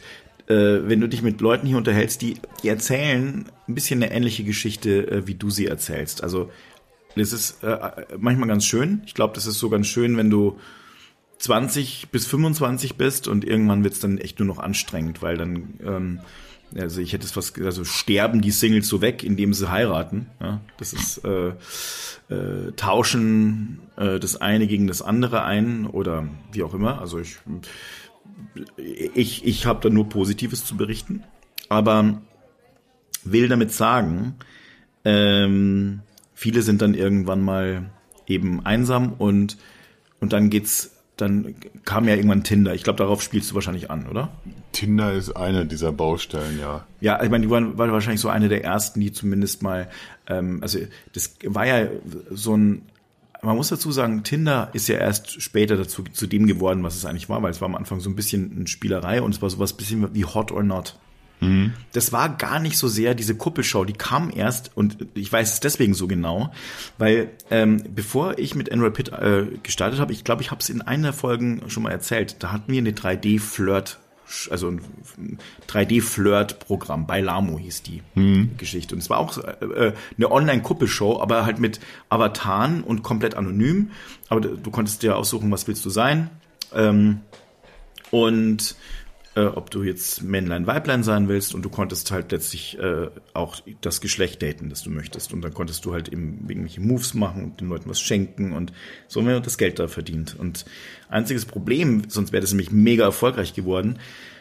[0.48, 4.44] äh, wenn du dich mit Leuten hier unterhältst, die, die erzählen ein bisschen eine ähnliche
[4.44, 6.22] Geschichte, äh, wie du sie erzählst.
[6.22, 6.50] Also
[7.16, 7.78] das ist äh,
[8.18, 9.02] manchmal ganz schön.
[9.06, 10.58] Ich glaube, das ist so ganz schön, wenn du
[11.38, 16.20] 20 bis 25 bist und irgendwann wird's dann echt nur noch anstrengend, weil dann, ähm,
[16.76, 20.26] also ich hätte es gesagt, also sterben die Singles so weg, indem sie heiraten.
[20.40, 20.60] Ja?
[20.78, 21.52] Das ist äh,
[22.32, 27.00] äh, tauschen äh, das eine gegen das andere ein oder wie auch immer.
[27.00, 27.36] Also ich
[28.76, 31.24] ich, ich habe da nur Positives zu berichten,
[31.68, 32.22] aber
[33.24, 34.36] will damit sagen,
[35.04, 36.00] ähm,
[36.34, 37.90] viele sind dann irgendwann mal
[38.26, 39.58] eben einsam und
[40.20, 42.74] und dann geht's, dann kam ja irgendwann Tinder.
[42.74, 44.30] Ich glaube, darauf spielst du wahrscheinlich an, oder?
[44.72, 46.86] Tinder ist eine dieser Baustellen, ja.
[47.00, 49.88] Ja, ich meine, die waren, war wahrscheinlich so eine der ersten, die zumindest mal,
[50.26, 50.78] ähm, also
[51.12, 51.88] das war ja
[52.30, 52.82] so ein,
[53.42, 57.04] man muss dazu sagen, Tinder ist ja erst später dazu zu dem geworden, was es
[57.04, 59.50] eigentlich war, weil es war am Anfang so ein bisschen eine Spielerei und es war
[59.50, 60.98] sowas bisschen wie Hot or Not.
[61.92, 65.60] Das war gar nicht so sehr diese Kuppelshow, die kam erst und ich weiß es
[65.60, 66.52] deswegen so genau,
[66.98, 70.68] weil ähm, bevor ich mit Enroy Pitt äh, gestartet habe, ich glaube, ich habe es
[70.68, 74.00] in einer der Folgen schon mal erzählt, da hatten wir eine 3D-Flirt,
[74.50, 75.38] also ein
[75.68, 78.02] 3D-Flirt-Programm, bei Lamo hieß die
[78.56, 78.94] Geschichte.
[78.94, 83.90] Und es war auch äh, eine Online-Kuppelshow, aber halt mit Avataren und komplett anonym.
[84.28, 86.30] Aber du du konntest dir aussuchen, was willst du sein.
[86.74, 87.20] Ähm,
[88.10, 88.76] und
[89.38, 93.56] äh, ob du jetzt Männlein, Weiblein sein willst und du konntest halt letztlich äh, auch
[93.80, 95.32] das Geschlecht daten, das du möchtest.
[95.32, 98.72] Und dann konntest du halt eben irgendwelche Moves machen und den Leuten was schenken und
[99.06, 100.34] so haben wir das Geld da verdient.
[100.36, 100.64] Und
[101.08, 104.00] einziges Problem, sonst wäre das nämlich mega erfolgreich geworden,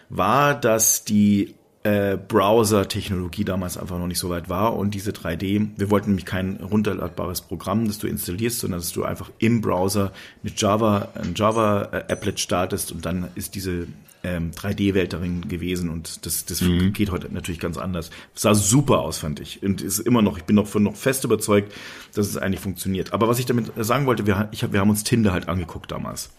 [0.10, 1.54] war, dass die
[1.88, 6.26] äh, Browser-Technologie damals einfach noch nicht so weit war und diese 3D, wir wollten nämlich
[6.26, 10.12] kein runterladbares Programm, das du installierst, sondern dass du einfach im Browser
[10.44, 13.88] eine Java, ein Java-Applet startest und dann ist diese
[14.24, 18.10] ähm, 3D-Welt darin gewesen und das, das geht heute natürlich ganz anders.
[18.34, 19.64] Sah super aus, fand ich.
[19.64, 21.72] Und ist immer noch, ich bin noch von noch fest überzeugt,
[22.16, 23.14] dass es eigentlich funktioniert.
[23.14, 25.90] Aber was ich damit sagen wollte, wir, ich hab, wir haben uns Tinder halt angeguckt
[25.92, 26.32] damals.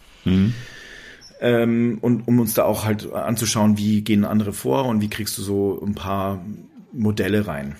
[1.41, 5.37] Ähm, und um uns da auch halt anzuschauen, wie gehen andere vor und wie kriegst
[5.37, 6.43] du so ein paar
[6.91, 7.75] Modelle rein.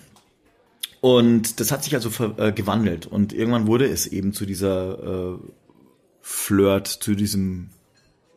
[1.01, 5.37] Und das hat sich also äh, gewandelt und irgendwann wurde es eben zu dieser äh,
[6.21, 7.69] Flirt, zu diesem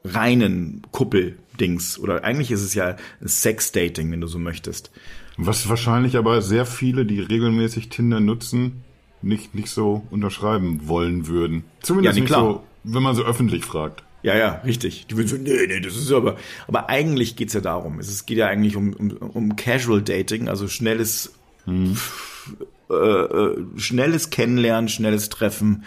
[0.04, 1.98] reinen Kuppeldings.
[1.98, 4.90] Oder eigentlich ist es ja Sex-Dating, wenn du so möchtest.
[5.36, 8.82] Was wahrscheinlich aber sehr viele, die regelmäßig Tinder nutzen,
[9.22, 11.64] nicht, nicht so unterschreiben wollen würden.
[11.80, 12.40] Zumindest Ja, nicht klar.
[12.40, 14.02] so, wenn man so öffentlich fragt.
[14.22, 15.06] Ja, ja, richtig.
[15.08, 16.36] Die würden so, nee, nee, das ist aber.
[16.68, 17.98] Aber eigentlich geht's ja darum.
[17.98, 21.32] Es geht ja eigentlich um, um, um Casual Dating, also schnelles,
[21.68, 25.84] äh, äh, schnelles Kennenlernen, schnelles Treffen.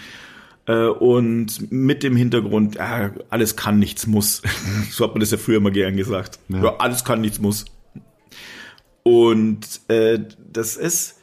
[0.68, 4.42] Äh, und mit dem Hintergrund, ja, alles kann, nichts muss.
[4.92, 6.40] so hat man das ja früher immer gern gesagt.
[6.50, 6.64] Ja.
[6.64, 7.66] Ja, alles kann, nichts muss.
[9.04, 10.20] Und äh,
[10.52, 11.20] das ist,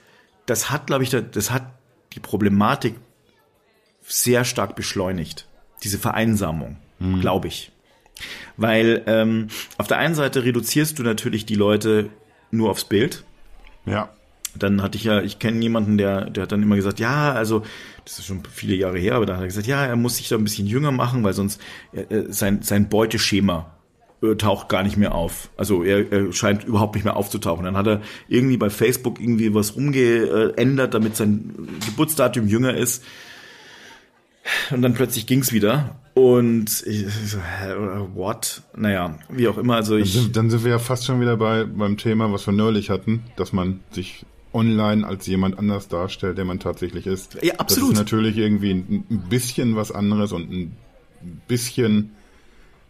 [0.47, 1.67] das hat, glaube ich, da- das hat
[2.15, 2.95] die Problematik
[4.03, 5.49] sehr stark beschleunigt.
[5.83, 6.77] Diese Vereinsamung,
[7.21, 7.73] glaube ich.
[8.57, 12.11] Weil ähm, auf der einen Seite reduzierst du natürlich die Leute
[12.51, 13.25] nur aufs Bild.
[13.87, 14.11] Ja.
[14.55, 17.63] Dann hatte ich ja, ich kenne jemanden, der, der hat dann immer gesagt, ja, also,
[18.05, 20.29] das ist schon viele Jahre her, aber da hat er gesagt, ja, er muss sich
[20.29, 21.61] da ein bisschen jünger machen, weil sonst
[21.93, 23.73] äh, äh, sein, sein Beuteschema
[24.23, 25.49] äh, taucht gar nicht mehr auf.
[25.57, 27.65] Also er, er scheint überhaupt nicht mehr aufzutauchen.
[27.65, 31.55] Dann hat er irgendwie bei Facebook irgendwie was rumgeändert, damit sein
[31.87, 33.03] Geburtsdatum jünger ist.
[34.71, 35.97] Und dann plötzlich ging's wieder.
[36.15, 37.75] Und ich so, hä,
[38.15, 38.63] what?
[38.77, 39.77] Naja, wie auch immer.
[39.77, 42.47] Also Dann ich, sind, dann sind wir ja fast schon wieder bei, beim Thema, was
[42.47, 47.39] wir neulich hatten, dass man sich online als jemand anders darstellt, der man tatsächlich ist.
[47.43, 47.93] Ja, absolut.
[47.93, 50.77] Das ist natürlich irgendwie ein, ein bisschen was anderes und ein
[51.49, 52.11] bisschen,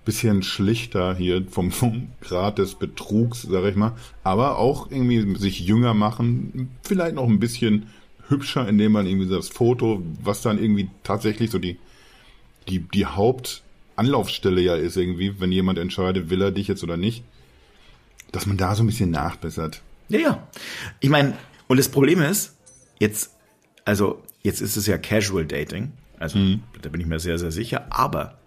[0.04, 3.92] bisschen schlichter hier vom, vom Grad des Betrugs, sag ich mal.
[4.24, 7.86] Aber auch irgendwie sich jünger machen, vielleicht noch ein bisschen
[8.32, 11.78] hübscher, indem man irgendwie das Foto, was dann irgendwie tatsächlich so die,
[12.68, 17.22] die, die Hauptanlaufstelle ja ist irgendwie, wenn jemand entscheidet, will er dich jetzt oder nicht,
[18.32, 19.82] dass man da so ein bisschen nachbessert.
[20.08, 20.48] Ja, ja.
[21.00, 21.36] Ich meine,
[21.68, 22.56] und das Problem ist,
[22.98, 23.36] jetzt,
[23.84, 26.38] also jetzt ist es ja Casual Dating, also
[26.80, 28.38] da bin ich mir sehr, sehr sicher, aber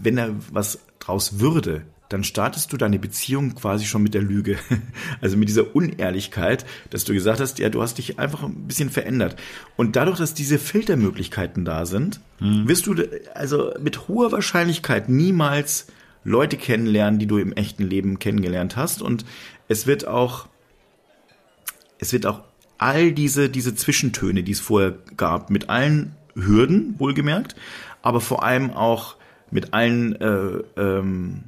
[0.00, 4.58] wenn da was draus würde, dann startest du deine Beziehung quasi schon mit der Lüge.
[5.20, 8.90] Also mit dieser Unehrlichkeit, dass du gesagt hast, ja, du hast dich einfach ein bisschen
[8.90, 9.36] verändert.
[9.76, 12.94] Und dadurch, dass diese Filtermöglichkeiten da sind, wirst du
[13.34, 15.86] also mit hoher Wahrscheinlichkeit niemals
[16.24, 19.00] Leute kennenlernen, die du im echten Leben kennengelernt hast.
[19.00, 19.24] Und
[19.68, 20.48] es wird auch,
[21.98, 22.42] es wird auch
[22.78, 27.54] all diese, diese Zwischentöne, die es vorher gab, mit allen Hürden, wohlgemerkt,
[28.02, 29.16] aber vor allem auch
[29.50, 31.44] mit allen äh, ähm,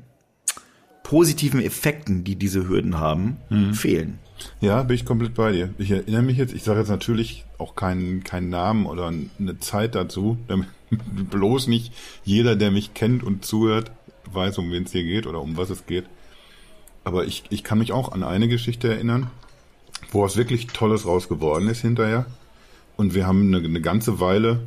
[1.05, 3.37] positiven Effekten, die diese Hürden haben,
[3.75, 4.19] fehlen.
[4.61, 5.73] Ja, bin ich komplett bei dir.
[5.79, 9.95] Ich erinnere mich jetzt, ich sage jetzt natürlich auch keinen keinen Namen oder eine Zeit
[9.95, 10.67] dazu, damit
[11.31, 11.93] bloß nicht
[12.25, 13.93] jeder, der mich kennt und zuhört,
[14.33, 16.07] weiß, um wen es hier geht oder um was es geht.
[17.05, 19.31] Aber ich, ich kann mich auch an eine Geschichte erinnern,
[20.11, 22.27] wo was wirklich Tolles raus geworden ist hinterher.
[22.97, 24.61] Und wir haben eine, eine ganze Weile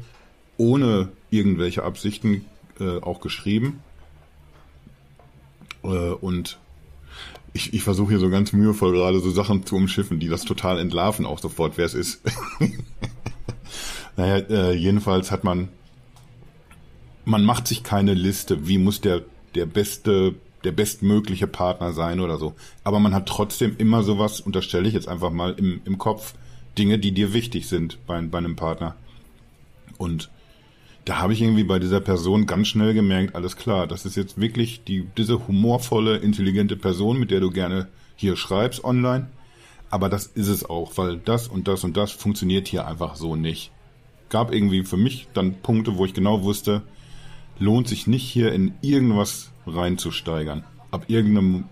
[0.57, 2.45] ohne irgendwelche Absichten
[2.79, 3.79] äh, auch geschrieben.
[5.87, 6.59] Äh, und
[7.53, 10.79] ich, ich versuche hier so ganz mühevoll gerade so Sachen zu umschiffen, die das total
[10.79, 12.21] entlarven, auch sofort, wer es ist.
[14.17, 15.69] naja, äh, jedenfalls hat man,
[17.25, 19.23] man macht sich keine Liste, wie muss der,
[19.55, 22.53] der beste, der bestmögliche Partner sein oder so.
[22.83, 26.33] Aber man hat trotzdem immer sowas, unterstelle ich jetzt einfach mal, im, im Kopf,
[26.77, 28.95] Dinge, die dir wichtig sind bei, bei einem Partner.
[29.97, 30.29] Und
[31.07, 34.41] da habe ich irgendwie bei dieser Person ganz schnell gemerkt, alles klar, das ist jetzt
[34.41, 39.27] wirklich die, diese humorvolle, intelligente Person, mit der du gerne hier schreibst online.
[39.89, 43.37] Aber das ist es auch, weil das und das und das funktioniert hier einfach so
[43.37, 43.71] nicht.
[44.27, 46.81] Gab irgendwie für mich dann Punkte, wo ich genau wusste,
[47.57, 50.65] lohnt sich nicht hier in irgendwas reinzusteigern.
[50.91, 51.69] Ab irgendeinem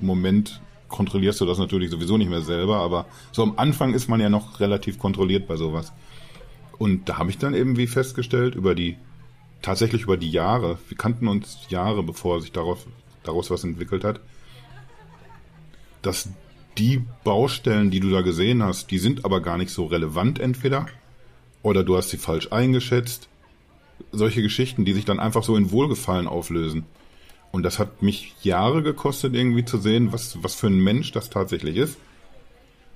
[0.00, 4.20] Moment kontrollierst du das natürlich sowieso nicht mehr selber, aber so am Anfang ist man
[4.20, 5.92] ja noch relativ kontrolliert bei sowas.
[6.82, 8.96] Und da habe ich dann eben wie festgestellt, über die,
[9.62, 12.88] tatsächlich über die Jahre, wir kannten uns Jahre, bevor sich daraus,
[13.22, 14.18] daraus was entwickelt hat,
[16.02, 16.30] dass
[16.76, 20.88] die Baustellen, die du da gesehen hast, die sind aber gar nicht so relevant entweder,
[21.62, 23.28] oder du hast sie falsch eingeschätzt.
[24.10, 26.84] Solche Geschichten, die sich dann einfach so in Wohlgefallen auflösen.
[27.52, 31.30] Und das hat mich Jahre gekostet, irgendwie zu sehen, was, was für ein Mensch das
[31.30, 31.96] tatsächlich ist.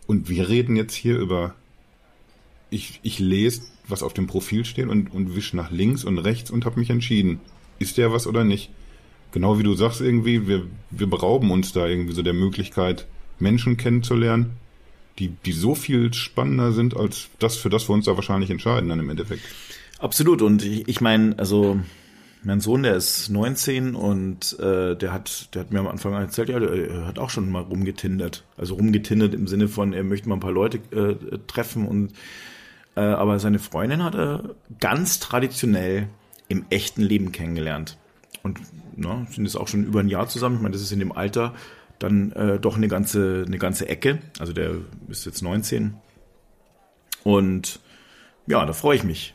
[0.09, 1.55] Und wir reden jetzt hier über,
[2.71, 6.51] ich, ich lese, was auf dem Profil steht und, und wisch nach links und rechts
[6.51, 7.41] und habe mich entschieden.
[7.79, 8.71] Ist der was oder nicht?
[9.33, 13.07] Genau wie du sagst irgendwie, wir, wir berauben uns da irgendwie so der Möglichkeit,
[13.39, 14.53] Menschen kennenzulernen,
[15.19, 18.89] die, die so viel spannender sind als das, für das wir uns da wahrscheinlich entscheiden
[18.89, 19.43] dann im Endeffekt.
[19.99, 20.43] Absolut.
[20.43, 21.79] Und ich, ich meine, also
[22.43, 26.49] mein Sohn, der ist 19 und äh, der hat, der hat mir am Anfang erzählt,
[26.49, 28.45] ja, der hat auch schon mal rumgetindert.
[28.57, 32.13] Also rumgetindert im Sinne von, er möchte mal ein paar Leute äh, treffen und
[32.97, 36.09] äh, aber seine Freundin hat er ganz traditionell
[36.49, 37.99] im echten Leben kennengelernt.
[38.43, 38.61] Und
[38.97, 40.57] na, sind jetzt auch schon über ein Jahr zusammen.
[40.57, 41.55] Ich meine, das ist in dem Alter
[41.99, 44.19] dann äh, doch eine ganze, eine ganze Ecke.
[44.39, 44.77] Also der
[45.09, 45.95] ist jetzt 19.
[47.25, 47.81] Und
[48.47, 49.35] ja, da freue ich mich.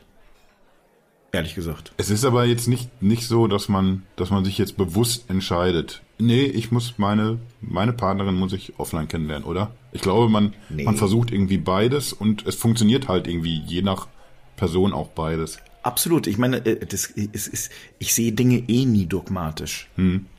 [1.34, 1.94] Ehrlich gesagt.
[1.98, 6.02] Es ist aber jetzt nicht, nicht so, dass man, dass man sich jetzt bewusst entscheidet.
[6.18, 9.72] Nee, ich muss meine, meine Partnerin muss ich offline kennenlernen, oder?
[9.94, 10.84] Ich glaube, man, Nee.
[10.84, 14.08] man versucht irgendwie beides und es funktioniert halt irgendwie je nach
[14.56, 15.60] Person auch beides.
[15.84, 16.28] Absolut.
[16.28, 19.90] Ich meine, äh, das ist, ist, ich sehe Dinge eh nie dogmatisch.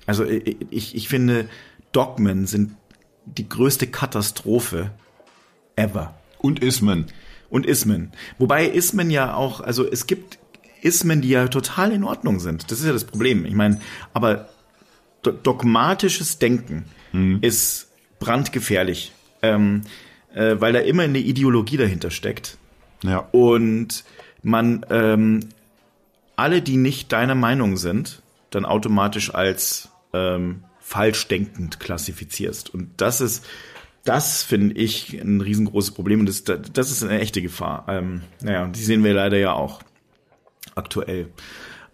[0.06, 1.48] Also äh, ich, ich finde,
[1.92, 2.72] Dogmen sind
[3.26, 4.92] die größte Katastrophe
[5.76, 6.14] ever.
[6.38, 7.06] Und Ismen.
[7.50, 8.12] Und Ismen.
[8.38, 10.38] Wobei Ismen ja auch, also es gibt
[10.80, 12.70] Ismen, die ja total in Ordnung sind.
[12.70, 13.44] Das ist ja das Problem.
[13.44, 13.80] Ich meine,
[14.14, 14.48] aber
[15.22, 16.84] do dogmatisches Denken
[17.42, 17.88] ist
[18.18, 19.12] brandgefährlich,
[19.42, 19.82] ähm,
[20.34, 22.56] äh, weil da immer eine Ideologie dahinter steckt
[23.02, 23.28] Ja.
[23.32, 24.04] und
[24.42, 25.40] man ähm,
[26.36, 32.72] alle, die nicht deiner Meinung sind, dann automatisch als ähm, falsch denkend klassifizierst.
[32.72, 33.44] Und das ist,
[34.04, 37.84] das finde ich ein riesengroßes Problem und das, das ist eine echte Gefahr.
[37.88, 39.82] Ähm, naja, die sehen wir leider ja auch
[40.74, 41.28] aktuell.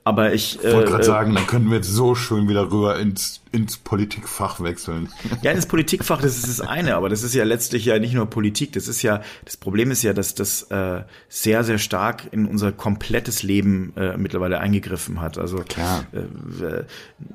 [0.09, 2.99] Aber ich, Ich wollte gerade äh, sagen, dann könnten wir jetzt so schön wieder rüber
[2.99, 5.11] ins, ins Politikfach wechseln.
[5.43, 8.25] Ja, das Politikfach, das ist das eine, aber das ist ja letztlich ja nicht nur
[8.25, 8.73] Politik.
[8.73, 12.73] Das ist ja, das Problem ist ja, dass das äh, sehr, sehr stark in unser
[12.73, 15.37] komplettes Leben äh, mittlerweile eingegriffen hat.
[15.37, 16.07] Also Klar.
[16.13, 16.85] Äh, äh,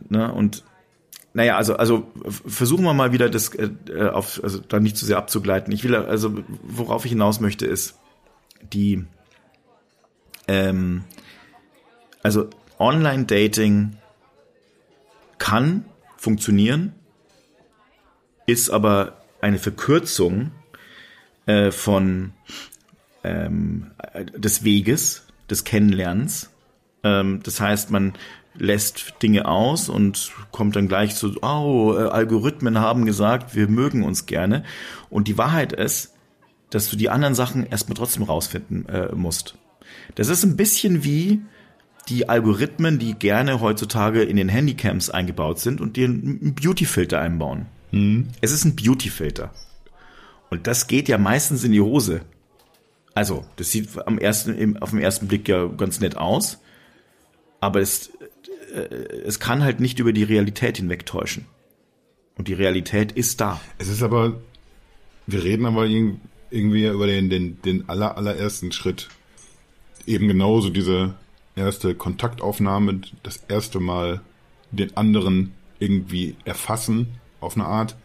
[0.10, 0.64] ne, und
[1.36, 5.06] naja, also, also versuchen wir mal wieder das äh, äh, auf, also da nicht zu
[5.06, 5.72] sehr abzugleiten.
[5.72, 8.00] Ich will, also worauf ich hinaus möchte, ist
[8.74, 9.06] die,
[10.48, 11.04] ähm,
[12.24, 12.50] also
[12.84, 13.96] Online-Dating
[15.38, 15.86] kann
[16.18, 16.94] funktionieren,
[18.46, 20.52] ist aber eine Verkürzung
[21.46, 22.34] äh, von
[23.24, 26.50] ähm, äh, des Weges, des Kennenlernens.
[27.04, 28.14] Ähm, das heißt, man
[28.54, 34.26] lässt Dinge aus und kommt dann gleich zu, oh, Algorithmen haben gesagt, wir mögen uns
[34.26, 34.64] gerne.
[35.10, 36.14] Und die Wahrheit ist,
[36.70, 39.56] dass du die anderen Sachen erstmal trotzdem rausfinden äh, musst.
[40.16, 41.42] Das ist ein bisschen wie
[42.10, 47.68] die Algorithmen, die gerne heutzutage in den Handycams eingebaut sind und dir einen Beautyfilter einbauen.
[47.92, 48.28] Mhm.
[48.42, 49.54] Es ist ein Beautyfilter.
[50.50, 52.22] Und das geht ja meistens in die Hose.
[53.16, 56.60] Also, das sieht am ersten, auf den ersten Blick ja ganz nett aus,
[57.60, 58.12] aber es,
[58.74, 58.80] äh,
[59.26, 61.46] es kann halt nicht über die Realität hinwegtäuschen.
[62.36, 63.62] Und die Realität ist da.
[63.78, 64.42] Es ist aber,
[65.28, 66.18] wir reden aber irg-
[66.50, 69.10] irgendwie über den, den, den aller, allerersten Schritt.
[70.06, 71.14] Eben genauso diese
[71.56, 74.22] erste Kontaktaufnahme, das erste Mal
[74.72, 77.96] den anderen irgendwie erfassen auf eine Art.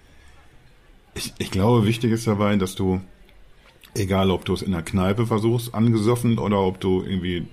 [1.15, 3.01] Ich, ich glaube, wichtig ist dabei, dass du,
[3.95, 7.47] egal ob du es in der Kneipe versuchst, angesoffen, oder ob du irgendwie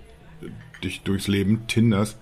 [0.84, 2.18] dich durchs Leben tinderst,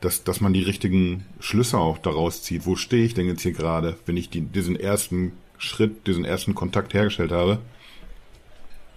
[0.00, 2.66] dass, dass man die richtigen Schlüsse auch daraus zieht.
[2.66, 6.54] Wo stehe ich denn jetzt hier gerade, wenn ich die, diesen ersten Schritt, diesen ersten
[6.54, 7.58] Kontakt hergestellt habe?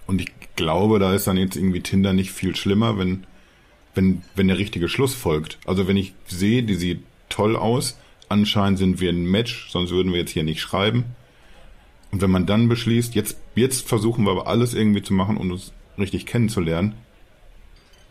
[0.07, 3.25] Und ich glaube, da ist dann jetzt irgendwie Tinder nicht viel schlimmer, wenn,
[3.99, 5.59] wenn, wenn der richtige Schluss folgt.
[5.65, 7.97] Also wenn ich sehe, die sieht toll aus,
[8.29, 11.03] anscheinend sind wir ein Match, sonst würden wir jetzt hier nicht schreiben.
[12.09, 15.51] Und wenn man dann beschließt, jetzt, jetzt versuchen wir aber alles irgendwie zu machen, um
[15.51, 16.95] uns richtig kennenzulernen,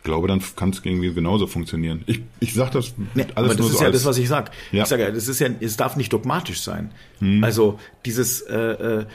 [0.03, 2.03] glaube, dann kann es irgendwie genauso funktionieren.
[2.05, 4.29] Ich, ich sag das Nee, alles aber das nur ist so ja das, was ich
[4.29, 4.51] sag.
[4.71, 4.83] Ja.
[4.83, 6.91] Ich sage ja, das ist ja, es darf nicht dogmatisch sein.
[7.41, 9.05] Also dieses, äh, äh,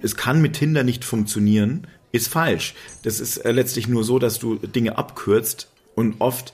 [0.00, 2.74] es kann mit Tinder nicht funktionieren, ist falsch.
[3.02, 5.67] Das ist äh, letztlich nur so, dass du Dinge abkürzt
[5.98, 6.52] und oft,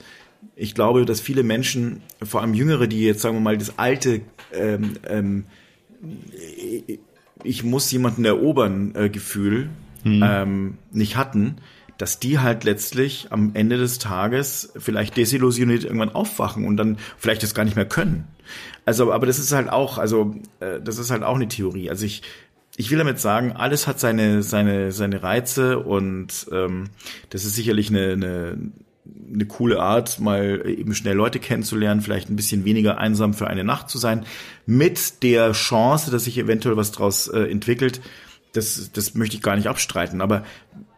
[0.55, 4.21] ich glaube, dass viele Menschen, vor allem Jüngere, die jetzt sagen wir mal das alte
[4.53, 5.45] ähm, ähm,
[7.43, 9.69] ich muss jemanden erobern äh, Gefühl
[10.05, 11.55] ähm, nicht hatten,
[11.97, 17.41] dass die halt letztlich am Ende des Tages vielleicht desillusioniert irgendwann aufwachen und dann vielleicht
[17.41, 18.27] das gar nicht mehr können.
[18.85, 21.89] Also, aber das ist halt auch, also äh, das ist halt auch eine Theorie.
[21.89, 22.21] Also ich
[22.77, 26.89] ich will damit sagen, alles hat seine seine seine Reize und ähm,
[27.29, 28.57] das ist sicherlich eine, eine
[29.33, 33.63] eine coole Art, mal eben schnell Leute kennenzulernen, vielleicht ein bisschen weniger einsam für eine
[33.63, 34.25] Nacht zu sein,
[34.65, 38.01] mit der Chance, dass sich eventuell was draus äh, entwickelt.
[38.53, 40.43] Das, das möchte ich gar nicht abstreiten, aber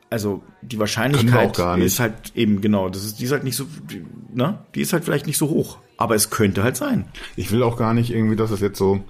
[0.10, 4.06] also die Wahrscheinlichkeit ist halt eben genau, das ist die ist halt nicht so, die,
[4.34, 7.06] ne, die ist halt vielleicht nicht so hoch, aber es könnte halt sein.
[7.36, 9.04] Ich will auch gar nicht irgendwie, dass es jetzt so,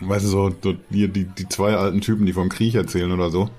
[0.00, 3.30] weißt du, so, so die, die, die zwei alten Typen, die vom Krieg erzählen oder
[3.30, 3.50] so.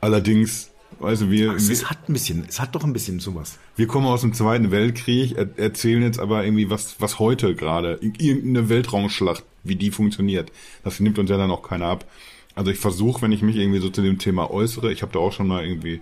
[0.00, 0.70] Allerdings,
[1.00, 3.58] du, wir, Es wir, hat ein bisschen, es hat doch ein bisschen sowas.
[3.76, 7.98] wir kommen aus dem Zweiten Weltkrieg, er, erzählen jetzt aber irgendwie, was, was heute gerade,
[8.00, 10.50] irgendeine Weltraumschlacht, wie die funktioniert.
[10.84, 12.06] Das nimmt uns ja dann auch keiner ab.
[12.54, 15.18] Also ich versuche, wenn ich mich irgendwie so zu dem Thema äußere, ich habe da
[15.18, 16.00] auch schon mal irgendwie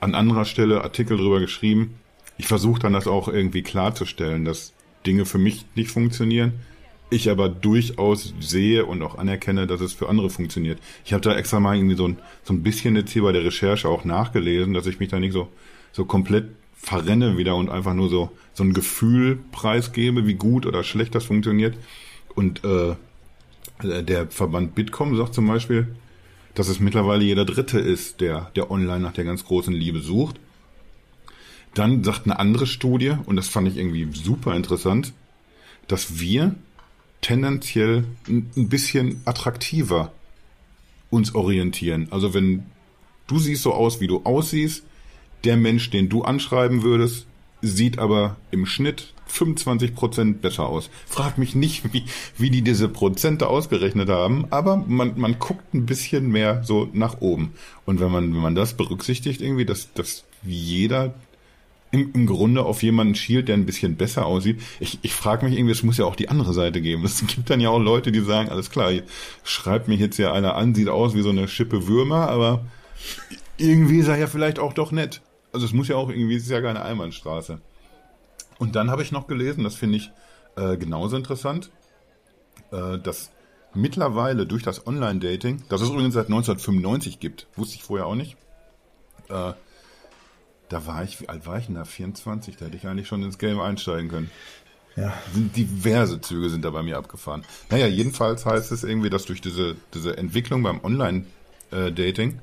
[0.00, 1.94] an anderer Stelle Artikel drüber geschrieben,
[2.38, 4.72] ich versuche dann das auch irgendwie klarzustellen, dass
[5.06, 6.54] Dinge für mich nicht funktionieren,
[7.12, 10.78] ich aber durchaus sehe und auch anerkenne, dass es für andere funktioniert.
[11.04, 13.44] Ich habe da extra mal irgendwie so ein, so ein bisschen jetzt hier bei der
[13.44, 15.48] Recherche auch nachgelesen, dass ich mich da nicht so,
[15.92, 20.82] so komplett verrenne wieder und einfach nur so, so ein Gefühl preisgebe, wie gut oder
[20.82, 21.76] schlecht das funktioniert.
[22.34, 22.96] Und äh,
[23.82, 25.94] der Verband Bitkom sagt zum Beispiel,
[26.54, 30.40] dass es mittlerweile jeder Dritte ist, der, der online nach der ganz großen Liebe sucht.
[31.74, 35.12] Dann sagt eine andere Studie, und das fand ich irgendwie super interessant,
[35.88, 36.54] dass wir
[37.22, 40.12] tendenziell ein bisschen attraktiver
[41.08, 42.08] uns orientieren.
[42.10, 42.64] Also wenn
[43.26, 44.84] du siehst so aus, wie du aussiehst,
[45.44, 47.26] der Mensch, den du anschreiben würdest,
[47.62, 50.90] sieht aber im Schnitt 25 Prozent besser aus.
[51.06, 52.04] Frag mich nicht, wie,
[52.36, 57.20] wie die diese Prozente ausgerechnet haben, aber man, man guckt ein bisschen mehr so nach
[57.20, 57.54] oben.
[57.86, 61.14] Und wenn man, wenn man das berücksichtigt irgendwie, dass, dass jeder
[61.92, 64.60] im, im Grunde auf jemanden schielt, der ein bisschen besser aussieht.
[64.80, 67.04] Ich, ich frage mich irgendwie, es muss ja auch die andere Seite geben.
[67.04, 68.90] Es gibt dann ja auch Leute, die sagen, alles klar,
[69.44, 72.64] schreibt mich jetzt ja einer an, sieht aus wie so eine Schippe Würmer, aber
[73.58, 75.20] irgendwie ist er ja vielleicht auch doch nett.
[75.52, 77.60] Also es muss ja auch irgendwie, es ist ja keine Einbahnstraße.
[78.58, 80.10] Und dann habe ich noch gelesen, das finde ich
[80.56, 81.70] äh, genauso interessant,
[82.70, 83.32] äh, dass
[83.74, 88.36] mittlerweile durch das Online-Dating, das es übrigens seit 1995 gibt, wusste ich vorher auch nicht,
[89.28, 89.52] äh,
[90.72, 91.84] da war ich, wie alt war ich denn da?
[91.84, 94.30] 24, da hätte ich eigentlich schon ins Game einsteigen können.
[94.96, 95.12] Ja.
[95.34, 97.44] Diverse Züge sind da bei mir abgefahren.
[97.70, 102.40] Naja, jedenfalls heißt es irgendwie, dass durch diese, diese Entwicklung beim Online-Dating,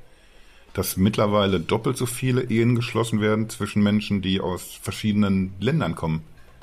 [0.72, 6.22] dass mittlerweile doppelt so viele Ehen geschlossen werden zwischen Menschen, die aus verschiedenen Ländern kommen.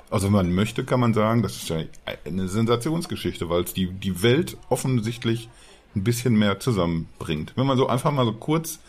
[0.09, 1.84] Also wenn man möchte, kann man sagen, das ist ja
[2.26, 5.49] eine Sensationsgeschichte, weil es die, die Welt offensichtlich
[5.95, 7.53] ein bisschen mehr zusammenbringt.
[7.55, 8.80] Wenn man so einfach mal so kurz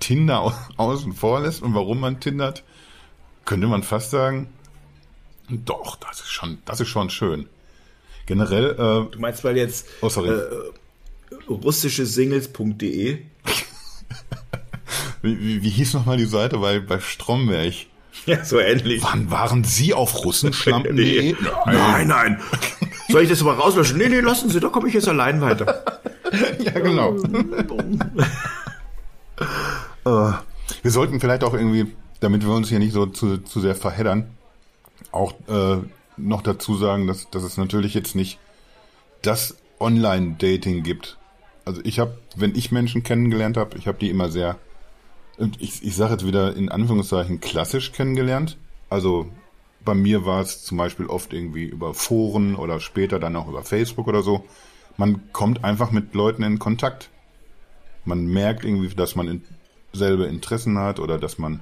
[0.00, 2.64] Tinder au- außen vor lässt und warum man tindert,
[3.44, 4.48] könnte man fast sagen,
[5.48, 7.48] Doch, das ist schon, das ist schon schön.
[8.26, 10.42] Generell, äh, Du meinst, weil jetzt oh sorry, Äh,
[11.48, 13.18] russischesingles.de
[15.22, 17.74] wie, wie, wie hieß nochmal die Seite bei, bei Stromberg?
[18.26, 19.02] Ja, so ähnlich.
[19.02, 21.34] Wann waren Sie auf Russenschlampen.de?
[21.66, 22.40] Nein, nein.
[23.08, 23.96] Soll ich das aber rauslöschen?
[23.96, 25.84] Nee, nee, lassen Sie, da komme ich jetzt allein weiter.
[26.62, 27.16] Ja, genau.
[30.04, 30.32] Äh,
[30.82, 34.30] wir sollten vielleicht auch irgendwie, damit wir uns hier nicht so zu, zu sehr verheddern,
[35.12, 35.78] auch äh,
[36.16, 38.38] noch dazu sagen, dass, dass es natürlich jetzt nicht
[39.22, 41.18] das Online-Dating gibt.
[41.64, 44.56] Also ich habe, wenn ich Menschen kennengelernt habe, ich habe die immer sehr,
[45.58, 48.56] ich, ich sage jetzt wieder in Anführungszeichen klassisch kennengelernt.
[48.88, 49.30] Also
[49.84, 53.62] bei mir war es zum Beispiel oft irgendwie über Foren oder später dann auch über
[53.62, 54.44] Facebook oder so.
[54.96, 57.10] Man kommt einfach mit Leuten in Kontakt.
[58.04, 59.44] Man merkt irgendwie, dass man in,
[59.92, 61.60] selbe Interessen hat oder dass man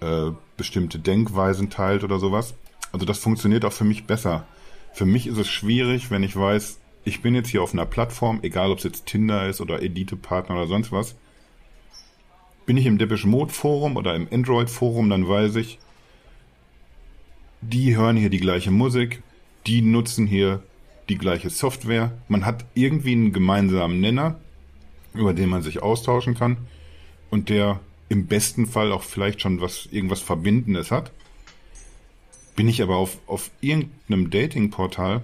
[0.00, 2.54] äh, bestimmte Denkweisen teilt oder sowas.
[2.92, 4.46] Also das funktioniert auch für mich besser.
[4.92, 8.40] Für mich ist es schwierig, wenn ich weiß, ich bin jetzt hier auf einer Plattform,
[8.42, 11.16] egal ob es jetzt Tinder ist oder Elite-Partner oder sonst was.
[12.66, 15.78] Bin ich im Depeche Mode Forum oder im Android Forum, dann weiß ich,
[17.60, 19.22] die hören hier die gleiche Musik,
[19.66, 20.62] die nutzen hier
[21.08, 22.12] die gleiche Software.
[22.28, 24.38] Man hat irgendwie einen gemeinsamen Nenner,
[25.14, 26.58] über den man sich austauschen kann
[27.32, 27.80] und der
[28.10, 31.10] im besten Fall auch vielleicht schon was irgendwas Verbindendes hat.
[32.54, 35.22] Bin ich aber auf, auf irgendeinem Dating-Portal,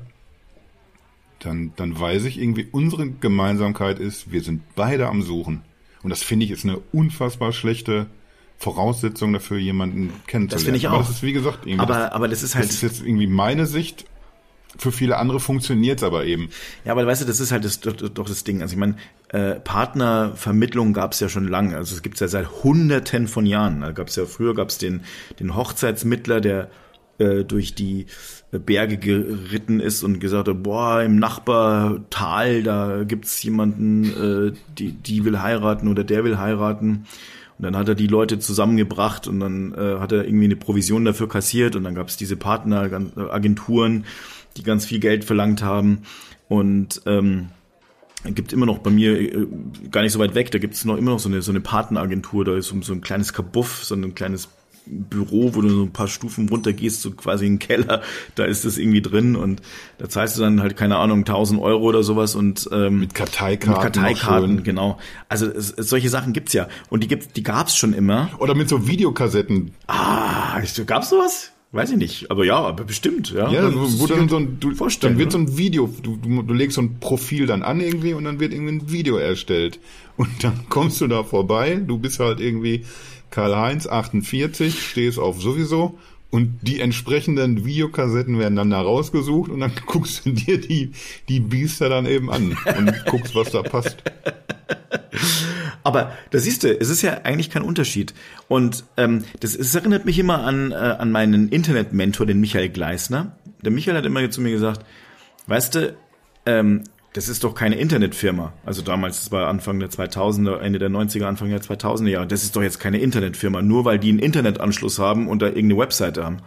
[1.38, 5.60] dann, dann weiß ich irgendwie, unsere Gemeinsamkeit ist, wir sind beide am Suchen.
[6.02, 8.06] Und das finde ich ist eine unfassbar schlechte
[8.56, 10.48] Voraussetzung dafür, jemanden kennenzulernen.
[10.48, 11.00] Das finde ich Aber auch.
[11.02, 12.64] das ist, wie gesagt, irgendwie Aber, das, aber das ist halt.
[12.64, 14.06] das ist jetzt irgendwie meine Sicht.
[14.78, 16.48] Für viele andere funktioniert es aber eben.
[16.86, 18.62] Ja, aber weißt du, das ist halt das, doch, doch das Ding.
[18.62, 18.96] Also ich meine,
[19.28, 21.76] äh, Partnervermittlung gab es ja schon lange.
[21.76, 23.80] Also es gibt es ja seit Hunderten von Jahren.
[23.80, 25.02] Da gab es ja früher gab es den
[25.38, 26.70] den Hochzeitsmittler, der
[27.18, 28.06] äh, durch die
[28.50, 35.24] Berge geritten ist und gesagt hat, boah, im Nachbartal, da gibt's jemanden, äh, die die
[35.24, 37.06] will heiraten oder der will heiraten.
[37.58, 41.04] Und dann hat er die Leute zusammengebracht und dann äh, hat er irgendwie eine Provision
[41.04, 44.06] dafür kassiert und dann gab es diese Partneragenturen,
[44.56, 46.02] die ganz viel Geld verlangt haben.
[46.48, 47.48] Und ähm,
[48.34, 49.46] gibt immer noch bei mir äh,
[49.90, 51.60] gar nicht so weit weg, da gibt es noch immer noch so eine so eine
[51.60, 54.48] Partneragentur, da ist so, so ein kleines Kabuff, so ein kleines
[54.88, 58.02] Büro, wo du so ein paar Stufen runtergehst, so quasi ein Keller,
[58.34, 59.60] da ist das irgendwie drin und
[59.98, 63.70] da zahlst du dann halt, keine Ahnung, 1000 Euro oder sowas und ähm, Mit Karteikarten.
[63.70, 64.98] mit Karteikarten, genau.
[65.28, 68.30] Also es, es, solche Sachen gibt's ja und die gibt's, die gab's schon immer.
[68.38, 69.72] Oder mit so Videokassetten.
[69.86, 71.52] Ah, gab's sowas?
[71.70, 73.50] Weiß ich nicht, aber ja, aber bestimmt, ja.
[73.50, 75.46] Ja, Dann wo, musst wo du dann so ein, du, dann wird so oder?
[75.48, 78.54] ein Video, du, du, du legst so ein Profil dann an irgendwie und dann wird
[78.54, 79.78] irgendwie ein Video erstellt.
[80.16, 82.86] Und dann kommst du da vorbei, du bist halt irgendwie
[83.30, 85.98] Karl-Heinz 48, stehst auf sowieso
[86.30, 90.92] und die entsprechenden Videokassetten werden dann da rausgesucht und dann guckst du dir die,
[91.28, 93.98] die Biester dann eben an und guckst, was da passt.
[95.84, 98.14] Aber da siehst du, es ist ja eigentlich kein Unterschied.
[98.48, 103.32] Und ähm, das, es erinnert mich immer an, äh, an meinen Internetmentor, den Michael Gleisner.
[103.62, 104.84] Der Michael hat immer zu mir gesagt,
[105.46, 105.96] weißt du,
[106.46, 108.52] ähm, das ist doch keine Internetfirma.
[108.64, 112.26] Also damals, das war Anfang der 2000er, Ende der 90er, Anfang der 2000er Jahre.
[112.26, 115.78] Das ist doch jetzt keine Internetfirma, nur weil die einen Internetanschluss haben und da irgendeine
[115.78, 116.38] Webseite haben.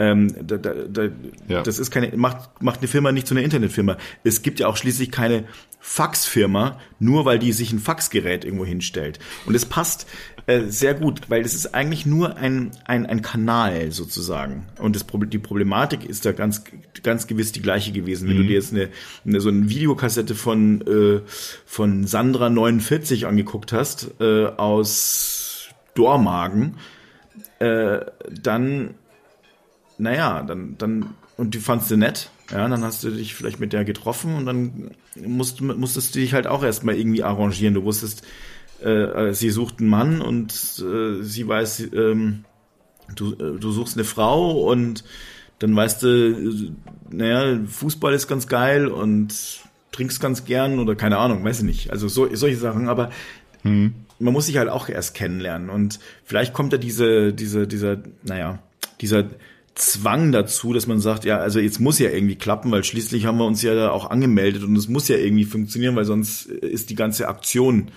[0.00, 1.08] Ähm, da, da, da,
[1.48, 1.62] Ja.
[1.62, 3.96] Das ist keine, macht, macht eine Firma nicht zu einer Internetfirma.
[4.22, 5.44] Es gibt ja auch schließlich keine
[5.80, 9.18] Faxfirma, nur weil die sich ein Faxgerät irgendwo hinstellt.
[9.46, 10.06] Und es passt
[10.46, 14.66] äh, sehr gut, weil es ist eigentlich nur ein, ein, ein Kanal sozusagen.
[14.78, 16.62] Und das, Proble- die Problematik ist da ganz,
[17.02, 18.28] ganz gewiss die gleiche gewesen.
[18.28, 18.88] Wenn du dir jetzt eine,
[19.26, 21.20] eine so eine Videokassette von, äh,
[21.66, 26.76] von Sandra 49 angeguckt hast, äh, aus Dormagen,
[27.58, 28.94] äh, dann
[29.98, 33.72] naja, dann, dann, und die fandst du nett, ja, dann hast du dich vielleicht mit
[33.72, 37.74] der getroffen und dann musst, musstest du dich halt auch erstmal irgendwie arrangieren.
[37.74, 38.24] Du wusstest,
[38.82, 42.44] äh, sie sucht einen Mann und äh, sie weiß, ähm,
[43.14, 45.04] du, äh, du suchst eine Frau und
[45.58, 46.72] dann weißt du, äh,
[47.10, 49.34] naja, Fußball ist ganz geil und
[49.92, 51.90] trinkst ganz gern oder keine Ahnung, weiß ich nicht.
[51.90, 53.10] Also so, solche Sachen, aber
[53.64, 58.60] man muss sich halt auch erst kennenlernen und vielleicht kommt da diese, diese, dieser, naja,
[59.00, 59.24] dieser
[59.78, 63.38] Zwang dazu, dass man sagt, ja, also jetzt muss ja irgendwie klappen, weil schließlich haben
[63.38, 66.90] wir uns ja da auch angemeldet und es muss ja irgendwie funktionieren, weil sonst ist
[66.90, 67.90] die ganze Aktion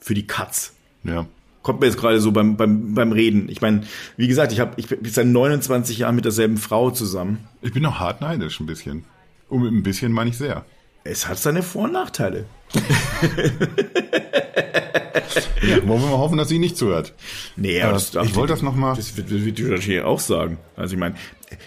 [0.00, 0.74] für die Katz.
[1.04, 1.26] Ja.
[1.62, 3.48] Kommt mir jetzt gerade so beim, beim, beim Reden.
[3.48, 3.82] Ich meine,
[4.16, 7.48] wie gesagt, ich habe ich bin seit 29 Jahren mit derselben Frau zusammen.
[7.62, 9.04] Ich bin auch hart neidisch ein bisschen.
[9.48, 10.64] Und mit ein bisschen meine ich sehr.
[11.04, 12.46] Es hat seine Vor- und Nachteile.
[15.62, 17.12] ja, wollen wir mal hoffen, dass sie nicht zuhört.
[17.56, 20.02] Nee, Äh, aber das darf ich wollte das noch mal- Das wird, wird die wahrscheinlich
[20.02, 20.58] auch sagen.
[20.76, 21.14] Also ich meine,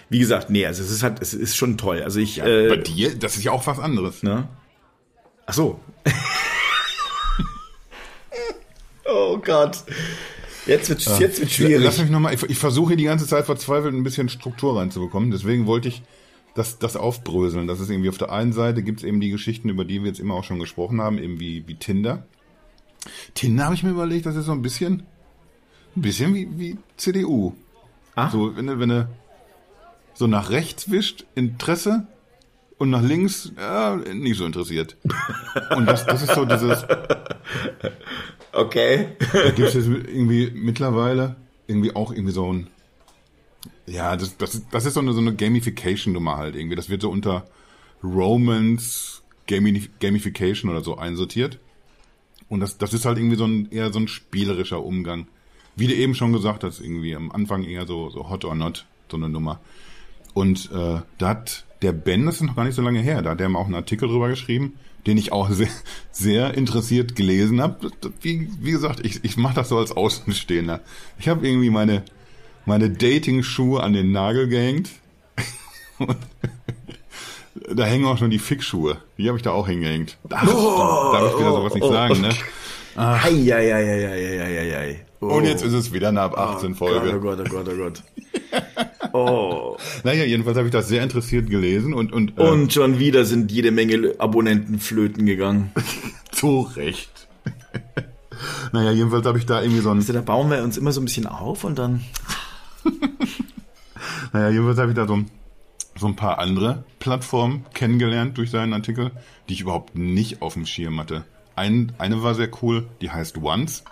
[0.08, 2.02] wie gesagt, nee, also es ist halt, es ist schon toll.
[2.02, 4.22] Also ich, Bei äh, dir, das ist ja auch was anderes.
[4.22, 4.48] ne?
[5.46, 5.80] Ach so.
[9.04, 9.84] oh Gott.
[10.66, 11.84] Jetzt wird jetzt wird schwierig.
[11.84, 14.76] Lass mich noch mal, ich, ich versuche hier die ganze Zeit verzweifelt ein bisschen Struktur
[14.78, 15.30] reinzubekommen.
[15.30, 16.02] Deswegen wollte ich
[16.54, 17.68] das, das aufbröseln.
[17.68, 20.18] Das ist irgendwie auf der einen Seite gibt's eben die Geschichten, über die wir jetzt
[20.18, 22.26] immer auch schon gesprochen haben, eben wie, wie Tinder.
[23.34, 25.02] Tinder habe ich mir überlegt, das ist so ein bisschen,
[25.96, 27.52] ein bisschen wie, wie CDU.
[28.14, 28.30] Ah.
[28.30, 29.08] So, wenn du, wenn du
[30.14, 32.06] so nach rechts wischt, Interesse
[32.78, 34.96] und nach links, ja, nicht so interessiert.
[35.76, 36.84] Und das, das ist so dieses,
[38.52, 39.08] Okay.
[39.54, 41.36] gibt es jetzt irgendwie mittlerweile
[41.66, 42.68] irgendwie auch irgendwie so ein
[43.86, 46.74] ja, das, das, ist- das ist so eine, so eine Gamification-Nummer halt irgendwie.
[46.74, 47.46] Das wird so unter
[48.02, 51.58] Romance Gamif Gamification oder so einsortiert.
[52.48, 55.26] Und das, das ist halt irgendwie so ein eher so ein spielerischer Umgang.
[55.74, 58.86] Wie du eben schon gesagt hast, irgendwie am Anfang eher so, so hot or not,
[59.10, 59.60] so eine Nummer.
[60.32, 63.30] Und äh, da hat der Ben, das ist noch gar nicht so lange her, da
[63.30, 64.74] hat der mal auch einen Artikel drüber geschrieben,
[65.06, 65.68] den ich auch sehr,
[66.10, 67.90] sehr interessiert gelesen habe.
[68.20, 70.80] Wie, wie gesagt, ich, ich mache das so als Außenstehender.
[71.18, 72.04] Ich habe irgendwie meine,
[72.64, 74.90] meine Dating-Schuhe an den Nagel gehängt.
[75.98, 76.16] Und
[77.74, 78.98] da hängen auch schon die Fickschuhe.
[79.18, 80.18] Die habe ich da auch hingehängt.
[80.30, 82.30] Ach, darf ich wieder sowas nicht sagen, ne?
[82.96, 85.04] Eieieiei.
[85.20, 85.26] Oh.
[85.28, 87.14] Und jetzt ist es wieder eine ab 18 Folge.
[87.16, 88.02] Oh Gott, oh Gott, oh Gott.
[89.12, 89.78] Oh.
[90.04, 93.50] Naja, jedenfalls habe ich das sehr interessiert gelesen und, und, äh, Und schon wieder sind
[93.50, 95.72] jede Menge Abonnenten flöten gegangen.
[96.32, 97.26] zu Recht.
[98.72, 101.00] naja, jedenfalls habe ich da irgendwie so ein, Also da bauen wir uns immer so
[101.00, 102.04] ein bisschen auf und dann.
[104.34, 105.30] naja, jedenfalls habe ich da so ein,
[105.98, 109.12] so ein paar andere Plattformen kennengelernt durch seinen Artikel,
[109.48, 111.24] die ich überhaupt nicht auf dem Schirm hatte.
[111.54, 113.84] Ein, eine war sehr cool, die heißt Once.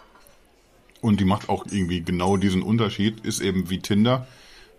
[1.01, 4.27] Und die macht auch irgendwie genau diesen Unterschied, ist eben wie Tinder,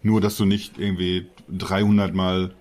[0.02, 2.54] nur dass du nicht irgendwie 300 Mal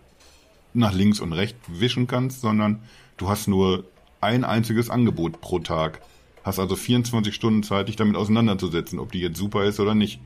[0.75, 2.83] nach links und rechts wischen kannst, sondern
[3.17, 3.85] du hast nur
[4.21, 6.01] ein einziges Angebot pro Tag.
[6.43, 10.21] Hast also 24 Stunden Zeit, dich damit auseinanderzusetzen, ob die jetzt super ist oder nicht.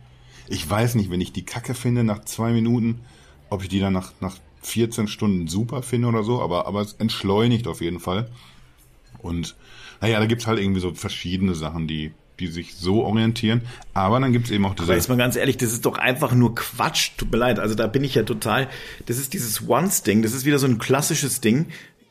[0.48, 3.02] Ich weiß nicht, wenn ich die Kacke finde nach zwei Minuten,
[3.50, 6.94] ob ich die dann nach, nach 14 Stunden super finde oder so, aber, aber es
[6.94, 8.28] entschleunigt auf jeden Fall.
[9.18, 9.56] Und
[10.00, 13.62] naja, da gibt's halt irgendwie so verschiedene Sachen, die, die sich so orientieren.
[13.94, 14.84] Aber dann gibt's eben auch diese.
[14.84, 17.12] Aber jetzt mal ganz ehrlich, das ist doch einfach nur Quatsch.
[17.16, 17.58] Tut mir leid.
[17.58, 18.68] Also da bin ich ja total.
[19.06, 20.22] Das ist dieses Once-Ding.
[20.22, 21.66] Das ist wieder so ein klassisches Ding.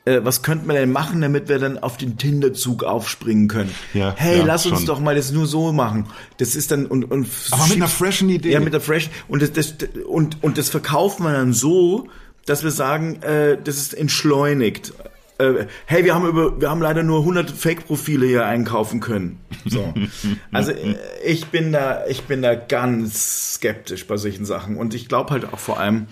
[0.08, 3.76] Äh, was könnten wir denn machen, damit wir dann auf den Tinder-Zug aufspringen können?
[3.94, 4.86] Ja, hey, ja, lass uns schon.
[4.86, 6.06] doch mal das nur so machen.
[6.38, 8.54] Das ist dann und und Aber mit einer freshen Idee.
[8.54, 9.76] Ja, mit der Fresh und das, das
[10.08, 12.08] und und das verkauft man dann so,
[12.46, 14.94] dass wir sagen, äh, das ist entschleunigt.
[15.40, 19.40] Äh, hey, wir haben über wir haben leider nur 100 Fake-Profile hier einkaufen können.
[19.66, 19.94] So.
[20.54, 20.96] Also äh,
[21.26, 25.52] ich bin da ich bin da ganz skeptisch bei solchen Sachen und ich glaube halt
[25.52, 26.08] auch vor allem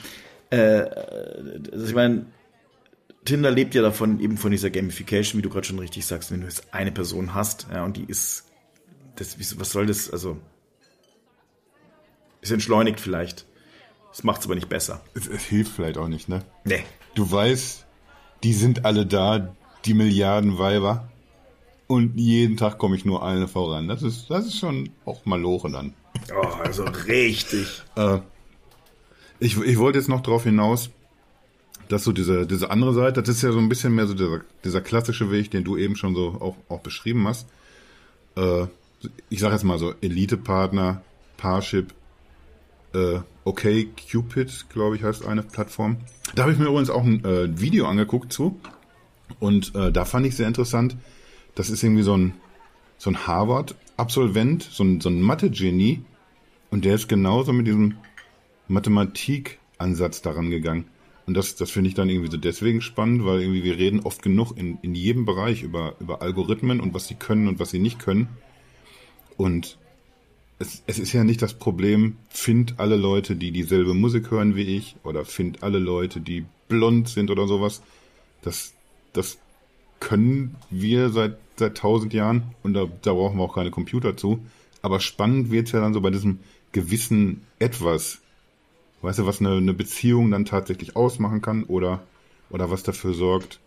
[0.49, 0.83] äh,
[1.71, 2.25] also ich meine
[3.25, 6.41] Tinder lebt ja davon, eben von dieser Gamification, wie du gerade schon richtig sagst, wenn
[6.41, 8.45] du jetzt eine Person hast, ja, und die ist,
[9.15, 10.37] das, was soll das, also,
[12.41, 13.45] ist entschleunigt vielleicht.
[14.11, 15.01] Das macht es aber nicht besser.
[15.13, 16.43] es, es hilft vielleicht auch nicht, ne?
[16.63, 16.83] Nee.
[17.15, 17.85] Du weißt,
[18.43, 19.53] die sind alle da,
[19.85, 21.09] die Milliarden Weiber.
[21.87, 23.87] Und jeden Tag komme ich nur eine voran.
[23.87, 25.93] Das ist, das ist schon auch Maloche dann.
[26.33, 27.83] Oh, also richtig.
[27.95, 28.19] Äh,
[29.39, 30.89] ich, ich wollte jetzt noch darauf hinaus,
[31.87, 34.41] dass so diese, diese andere Seite, das ist ja so ein bisschen mehr so dieser,
[34.63, 37.47] dieser klassische Weg, den du eben schon so auch, auch beschrieben hast.
[38.35, 38.67] Äh,
[39.29, 41.01] ich sage jetzt mal so Elite-Partner,
[41.37, 41.93] Parship,
[42.93, 45.97] äh, okay, Cupid, glaube ich, heißt eine Plattform.
[46.33, 48.59] Da habe ich mir übrigens auch ein äh, Video angeguckt zu.
[49.39, 50.95] Und äh, da fand ich sehr interessant,
[51.55, 52.33] das ist irgendwie so ein,
[52.97, 56.01] so ein Harvard-Absolvent, so ein, so ein Mathe-Genie.
[56.71, 57.95] Und der ist genauso mit diesem
[58.67, 60.85] Mathematikansatz daran gegangen.
[61.25, 64.21] Und das, das finde ich dann irgendwie so deswegen spannend, weil irgendwie wir reden oft
[64.21, 67.79] genug in, in jedem Bereich über, über Algorithmen und was sie können und was sie
[67.79, 68.27] nicht können.
[69.37, 69.77] Und
[70.59, 74.77] es, es ist ja nicht das Problem, find alle Leute, die dieselbe Musik hören wie
[74.77, 77.81] ich, oder find alle Leute, die blond sind oder sowas.
[78.41, 78.73] Das,
[79.13, 79.39] das
[79.99, 84.39] können wir seit, seit tausend Jahren und da, da brauchen wir auch keine Computer zu.
[84.81, 86.39] Aber spannend wird's ja dann so bei diesem
[86.71, 88.21] gewissen Etwas.
[89.05, 92.01] Weißt du, was eine, eine Beziehung dann tatsächlich ausmachen kann oder,
[92.49, 93.59] oder was dafür sorgt,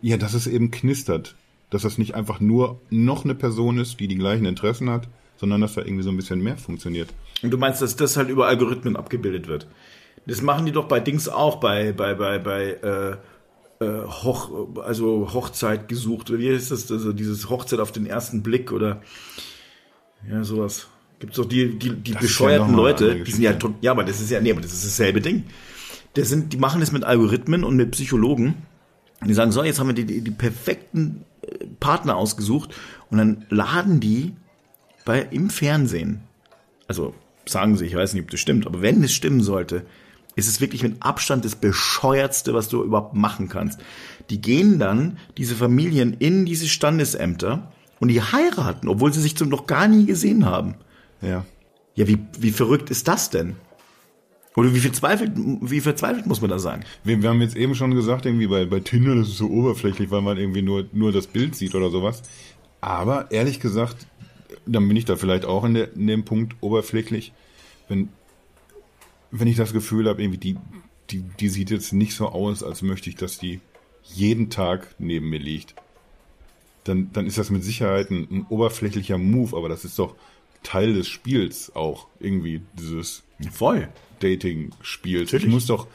[0.00, 1.36] ja, dass es eben knistert.
[1.68, 5.60] Dass das nicht einfach nur noch eine Person ist, die die gleichen Interessen hat, sondern
[5.60, 7.10] dass da irgendwie so ein bisschen mehr funktioniert.
[7.42, 9.66] Und du meinst, dass das halt über Algorithmen abgebildet wird?
[10.26, 13.16] Das machen die doch bei Dings auch, bei, bei, bei, bei, äh,
[13.84, 18.72] äh, Hoch, also Hochzeit gesucht, wie ist das, also dieses Hochzeit auf den ersten Blick
[18.72, 19.02] oder
[20.28, 20.88] ja, sowas.
[21.20, 24.02] Gibt's doch die, die, die Das bescheuerten ja Leute, die sind ja, tot- ja, aber
[24.04, 25.44] das ist ja, nee, aber das ist dasselbe Ding.
[26.14, 28.54] Das sind, die machen es mit Algorithmen und mit Psychologen.
[29.24, 32.74] Die sagen, so, jetzt haben wir die, die, die perfekten äh, Partner ausgesucht
[33.10, 34.32] und dann laden die
[35.04, 36.20] bei, im Fernsehen,
[36.88, 37.14] also
[37.46, 39.84] sagen sie, ich weiß nicht, ob das stimmt, aber wenn es stimmen sollte,
[40.36, 43.80] ist es wirklich mit Abstand das bescheuertste, was du überhaupt machen kannst.
[44.30, 49.50] Die gehen dann, diese Familien, in diese Standesämter und die heiraten, obwohl sie sich zum
[49.50, 50.76] noch gar nie gesehen haben.
[51.22, 51.44] Ja.
[51.94, 53.56] Ja, wie, wie verrückt ist das denn?
[54.56, 56.84] Oder wie verzweifelt, wie verzweifelt muss man da sein?
[57.04, 60.10] Wir, wir haben jetzt eben schon gesagt, irgendwie bei, bei Tinder, das ist so oberflächlich,
[60.10, 62.22] weil man irgendwie nur, nur das Bild sieht oder sowas.
[62.80, 64.06] Aber ehrlich gesagt,
[64.66, 67.32] dann bin ich da vielleicht auch in, der, in dem Punkt oberflächlich,
[67.88, 68.08] wenn,
[69.30, 70.56] wenn ich das Gefühl habe, irgendwie die,
[71.10, 73.60] die, die sieht jetzt nicht so aus, als möchte ich, dass die
[74.02, 75.74] jeden Tag neben mir liegt.
[76.84, 80.16] Dann, dann ist das mit Sicherheit ein, ein oberflächlicher Move, aber das ist doch
[80.62, 83.88] Teil des Spiels auch, irgendwie, dieses Voll.
[84.20, 85.32] Dating-Spiels.
[85.32, 85.86] Ich muss doch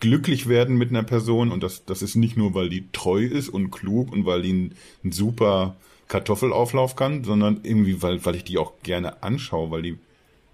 [0.00, 3.48] glücklich werden mit einer Person und das, das ist nicht nur, weil die treu ist
[3.48, 5.76] und klug und weil die einen super
[6.08, 9.98] Kartoffelauflauf kann, sondern irgendwie, weil, weil ich die auch gerne anschaue, weil die,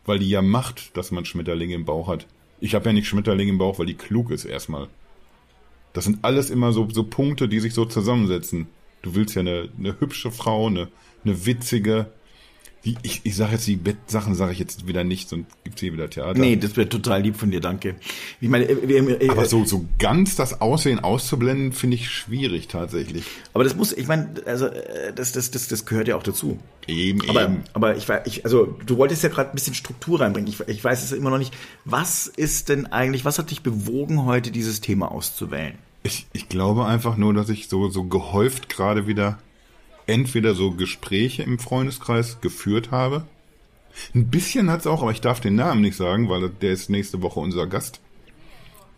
[0.07, 2.27] weil die ja macht, dass man Schmetterlinge im Bauch hat.
[2.61, 4.89] Ich habe ja nicht Schmetterlinge im Bauch, weil die klug ist erstmal.
[5.93, 8.69] Das sind alles immer so, so Punkte, die sich so zusammensetzen.
[9.03, 10.89] Du willst ja eine, eine hübsche Frau, eine,
[11.25, 12.13] eine witzige.
[12.85, 15.93] Die, ich ich sage jetzt die Bettsachen, sage ich jetzt wieder nicht, sonst gibt's hier
[15.93, 16.39] wieder Theater.
[16.41, 17.95] Nee, das wäre total lieb von dir, danke.
[18.41, 23.25] Ich meine, äh, äh, Aber so, so ganz das Aussehen auszublenden, finde ich schwierig tatsächlich.
[23.55, 26.59] aber das muss, ich meine, also äh, das, das, das, das gehört ja auch dazu.
[26.89, 27.63] Eben, Aber, eben.
[27.73, 30.49] aber ich, war- ich, also du wolltest ja gerade ein bisschen Struktur reinbringen.
[30.53, 31.55] Ich, ich weiß es immer noch nicht.
[31.85, 35.75] Was ist denn eigentlich, was hat dich bewogen, heute dieses Thema auszuwählen?
[36.03, 39.39] Ich, ich glaube einfach nur, dass ich so, so gehäuft gerade wieder
[40.07, 43.25] entweder so Gespräche im Freundeskreis geführt habe.
[44.15, 47.23] Ein bisschen hat's auch, aber ich darf den Namen nicht sagen, weil der ist nächste
[47.23, 48.01] Woche unser Gast.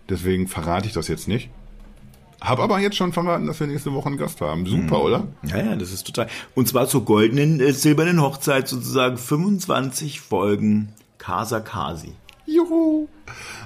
[0.09, 1.51] Deswegen verrate ich das jetzt nicht.
[2.41, 4.67] Hab aber jetzt schon verraten, dass wir nächste Woche einen Gast haben.
[4.67, 5.29] Super, oder?
[5.45, 6.29] Ja, ja, das ist total.
[6.55, 12.13] Und zwar zur goldenen, äh, silbernen Hochzeit sozusagen 25 Folgen Casa Kasi.
[12.45, 13.09] Juhu.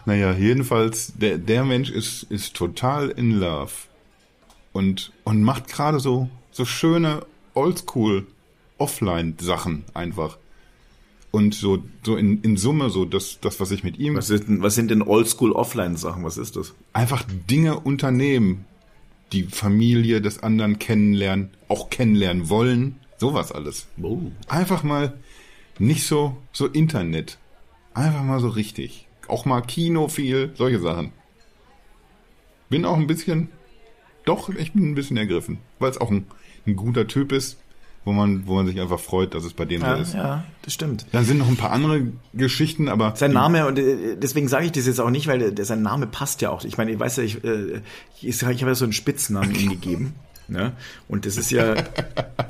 [0.06, 3.72] Naja, jedenfalls, der, der Mensch ist, ist total in love.
[4.72, 6.28] Und, und macht gerade so,
[6.58, 8.26] so schöne Oldschool
[8.78, 10.38] Offline-Sachen einfach.
[11.30, 14.48] Und so, so in, in Summe, so das, das, was ich mit ihm Was, ist
[14.48, 16.24] denn, was sind denn Oldschool-Offline-Sachen?
[16.24, 16.74] Was ist das?
[16.92, 18.64] einfach Dinge unternehmen,
[19.32, 23.86] die Familie des anderen kennenlernen, auch kennenlernen wollen, sowas alles.
[24.02, 24.18] Oh.
[24.48, 25.16] Einfach mal
[25.78, 27.38] nicht so, so Internet.
[27.94, 29.06] Einfach mal so richtig.
[29.28, 31.12] Auch mal Kino viel, solche Sachen.
[32.68, 33.48] Bin auch ein bisschen,
[34.24, 36.26] doch, ich bin ein bisschen ergriffen, weil es auch ein,
[36.66, 37.56] ein guter Typ ist,
[38.04, 40.14] wo man, wo man sich einfach freut, dass es bei dem Ja, so ist.
[40.14, 41.06] ja, das stimmt.
[41.12, 42.02] Dann sind noch ein paar andere
[42.32, 45.64] Geschichten, aber Sein Name, und äh, deswegen sage ich das jetzt auch nicht, weil der,
[45.64, 46.64] sein Name passt ja auch.
[46.64, 47.82] Ich meine, ich weiß ja, ich, äh,
[48.20, 50.14] ich, ich habe ja so einen Spitznamen ihm gegeben.
[50.50, 50.72] Ne?
[51.08, 51.74] Und das ist ja,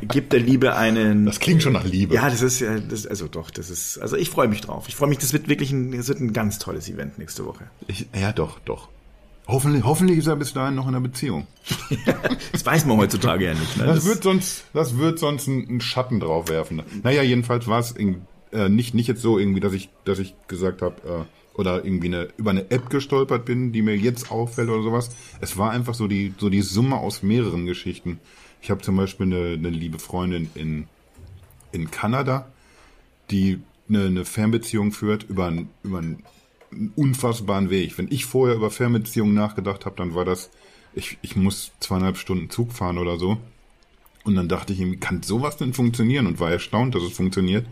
[0.02, 1.26] gibt der Liebe einen.
[1.26, 2.14] das klingt schon nach Liebe.
[2.14, 4.84] ja, das ist ja, das, also doch, das ist, also ich freue mich drauf.
[4.86, 7.64] Ich freue mich, das wird wirklich ein, das wird ein ganz tolles Event nächste Woche.
[7.88, 8.88] Ich, ja, doch, doch.
[9.48, 11.46] Hoffentlich, hoffentlich ist er bis dahin noch in einer Beziehung.
[12.52, 13.76] Das weiß man heutzutage ja nicht.
[13.78, 13.86] Ne?
[13.86, 16.82] Das, wird sonst, das wird sonst einen Schatten drauf werfen.
[17.02, 17.94] Naja, jedenfalls war es
[18.52, 22.08] äh, nicht, nicht jetzt so irgendwie, dass ich, dass ich gesagt habe, äh, oder irgendwie
[22.08, 25.10] eine, über eine App gestolpert bin, die mir jetzt auffällt oder sowas.
[25.40, 28.20] Es war einfach so die, so die Summe aus mehreren Geschichten.
[28.60, 30.86] Ich habe zum Beispiel eine, eine liebe Freundin in,
[31.72, 32.48] in Kanada,
[33.30, 36.22] die eine, eine Fernbeziehung führt über einen, über einen
[36.96, 37.98] unfassbaren Weg.
[37.98, 40.50] Wenn ich vorher über Fernbeziehungen nachgedacht habe, dann war das,
[40.94, 43.38] ich, ich muss zweieinhalb Stunden Zug fahren oder so.
[44.24, 46.26] Und dann dachte ich, irgendwie, kann sowas denn funktionieren?
[46.26, 47.66] Und war erstaunt, dass es funktioniert.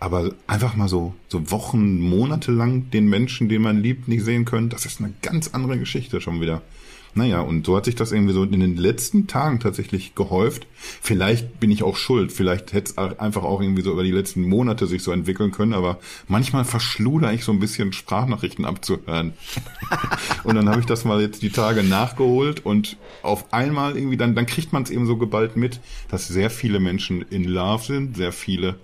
[0.00, 4.44] Aber einfach mal so, so Wochen, Monate lang den Menschen, den man liebt, nicht sehen
[4.44, 6.62] können, das ist eine ganz andere Geschichte schon wieder.
[7.14, 10.66] Naja, und so hat sich das irgendwie so in den letzten Tagen tatsächlich gehäuft.
[10.76, 14.48] Vielleicht bin ich auch schuld, vielleicht hätte es einfach auch irgendwie so über die letzten
[14.48, 15.98] Monate sich so entwickeln können, aber
[16.28, 19.32] manchmal verschluder ich so ein bisschen Sprachnachrichten abzuhören.
[20.44, 24.34] und dann habe ich das mal jetzt die Tage nachgeholt und auf einmal irgendwie, dann,
[24.34, 28.16] dann kriegt man es eben so geballt mit, dass sehr viele Menschen in Love sind,
[28.16, 28.76] sehr viele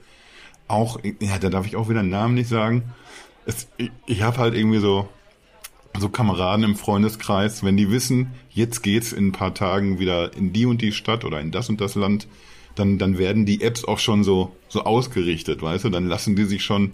[0.67, 2.83] auch, ja, da darf ich auch wieder einen Namen nicht sagen.
[3.47, 5.09] Es, ich ich habe halt irgendwie so,
[5.99, 10.53] so Kameraden im Freundeskreis, wenn die wissen, jetzt geht's in ein paar Tagen wieder in
[10.53, 12.27] die und die Stadt oder in das und das Land,
[12.75, 16.45] dann, dann werden die Apps auch schon so, so ausgerichtet, weißt du, dann lassen die
[16.45, 16.93] sich schon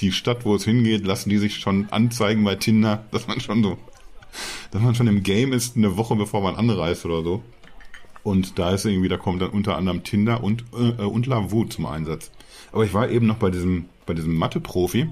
[0.00, 3.62] die Stadt, wo es hingeht, lassen die sich schon anzeigen bei Tinder, dass man schon
[3.62, 3.78] so
[4.70, 7.42] dass man schon im Game ist, eine Woche bevor man anreist oder so.
[8.22, 11.86] Und da ist irgendwie, da kommt dann unter anderem Tinder und, äh, und Lavu zum
[11.86, 12.30] Einsatz.
[12.70, 15.08] Aber ich war eben noch bei diesem, bei diesem Mathe-Profi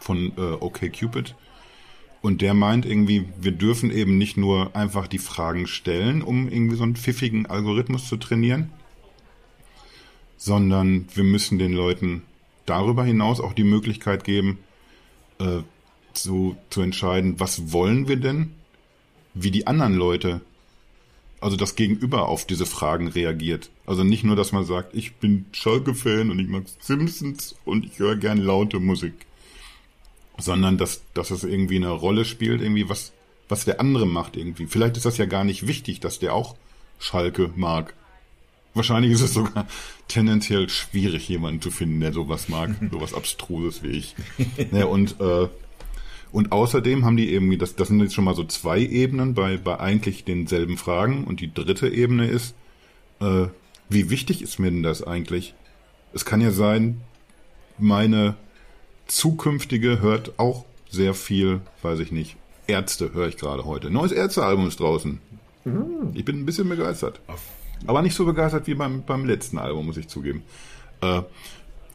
[0.00, 1.34] von äh, OkCupid.
[2.22, 6.76] Und der meint irgendwie, wir dürfen eben nicht nur einfach die Fragen stellen, um irgendwie
[6.76, 8.70] so einen pfiffigen Algorithmus zu trainieren,
[10.36, 12.22] sondern wir müssen den Leuten
[12.66, 14.58] darüber hinaus auch die Möglichkeit geben,
[15.38, 15.60] äh,
[16.12, 18.52] zu, zu entscheiden, was wollen wir denn,
[19.34, 20.40] wie die anderen Leute,
[21.40, 23.70] also das Gegenüber auf diese Fragen reagiert.
[23.86, 27.98] Also nicht nur, dass man sagt, ich bin Schalke-Fan und ich mag Simpsons und ich
[27.98, 29.26] höre gern laute Musik,
[30.40, 33.12] sondern dass, dass es irgendwie eine Rolle spielt, irgendwie was,
[33.48, 34.66] was der andere macht irgendwie.
[34.66, 36.56] Vielleicht ist das ja gar nicht wichtig, dass der auch
[36.98, 37.94] Schalke mag.
[38.74, 39.66] Wahrscheinlich ist es sogar
[40.06, 44.14] tendenziell schwierig, jemanden zu finden, der sowas mag, sowas Abstruses wie ich.
[44.70, 45.48] Ja, und, äh,
[46.30, 49.56] und außerdem haben die eben, das, das sind jetzt schon mal so zwei Ebenen bei,
[49.56, 51.24] bei eigentlich denselben Fragen.
[51.24, 52.54] Und die dritte Ebene ist,
[53.20, 53.46] äh,
[53.88, 55.54] wie wichtig ist mir denn das eigentlich?
[56.12, 57.00] Es kann ja sein,
[57.78, 58.36] meine
[59.10, 62.36] zukünftige hört auch sehr viel, weiß ich nicht.
[62.66, 63.90] Ärzte höre ich gerade heute.
[63.90, 65.20] Neues Ärztealbum ist draußen.
[66.14, 67.20] Ich bin ein bisschen begeistert.
[67.86, 70.42] Aber nicht so begeistert wie beim, beim letzten Album, muss ich zugeben.
[71.00, 71.22] Äh,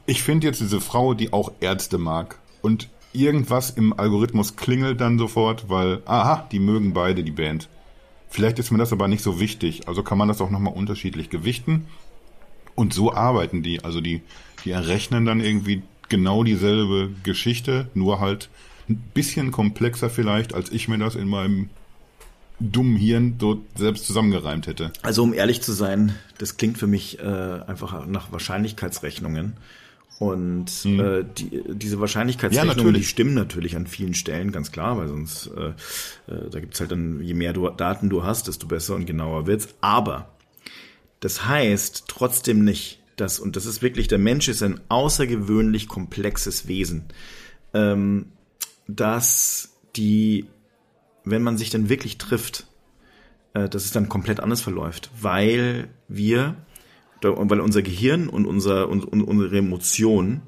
[0.05, 5.17] ich finde jetzt diese Frau, die auch Ärzte mag und irgendwas im Algorithmus klingelt dann
[5.17, 7.69] sofort, weil, aha, die mögen beide die Band.
[8.29, 9.87] Vielleicht ist mir das aber nicht so wichtig.
[9.87, 11.87] Also kann man das auch nochmal unterschiedlich gewichten.
[12.75, 13.83] Und so arbeiten die.
[13.83, 14.21] Also die,
[14.65, 18.49] die errechnen dann irgendwie genau dieselbe Geschichte, nur halt
[18.89, 21.69] ein bisschen komplexer vielleicht, als ich mir das in meinem
[22.59, 24.91] dummen Hirn so selbst zusammengereimt hätte.
[25.01, 29.53] Also um ehrlich zu sein, das klingt für mich äh, einfach nach Wahrscheinlichkeitsrechnungen.
[30.19, 30.99] Und Mhm.
[31.01, 35.47] äh, die, diese Wahrscheinlichkeitsrechnungen, Ja, die stimmen natürlich an vielen Stellen, ganz klar, weil sonst,
[35.47, 39.05] äh, äh, da gibt's halt dann, je mehr du, Daten du hast, desto besser und
[39.05, 39.67] genauer wird's.
[39.81, 40.29] Aber
[41.19, 46.67] das heißt trotzdem nicht, dass, und das ist wirklich, der Mensch ist ein außergewöhnlich komplexes
[46.67, 47.05] Wesen,
[47.73, 48.27] ähm,
[48.87, 50.45] dass die,
[51.23, 52.67] wenn man sich dann wirklich trifft,
[53.53, 56.55] äh, dass es dann komplett anders verläuft, weil wir,
[57.21, 60.41] weil unser Gehirn und, unser, und, und unsere Emotionen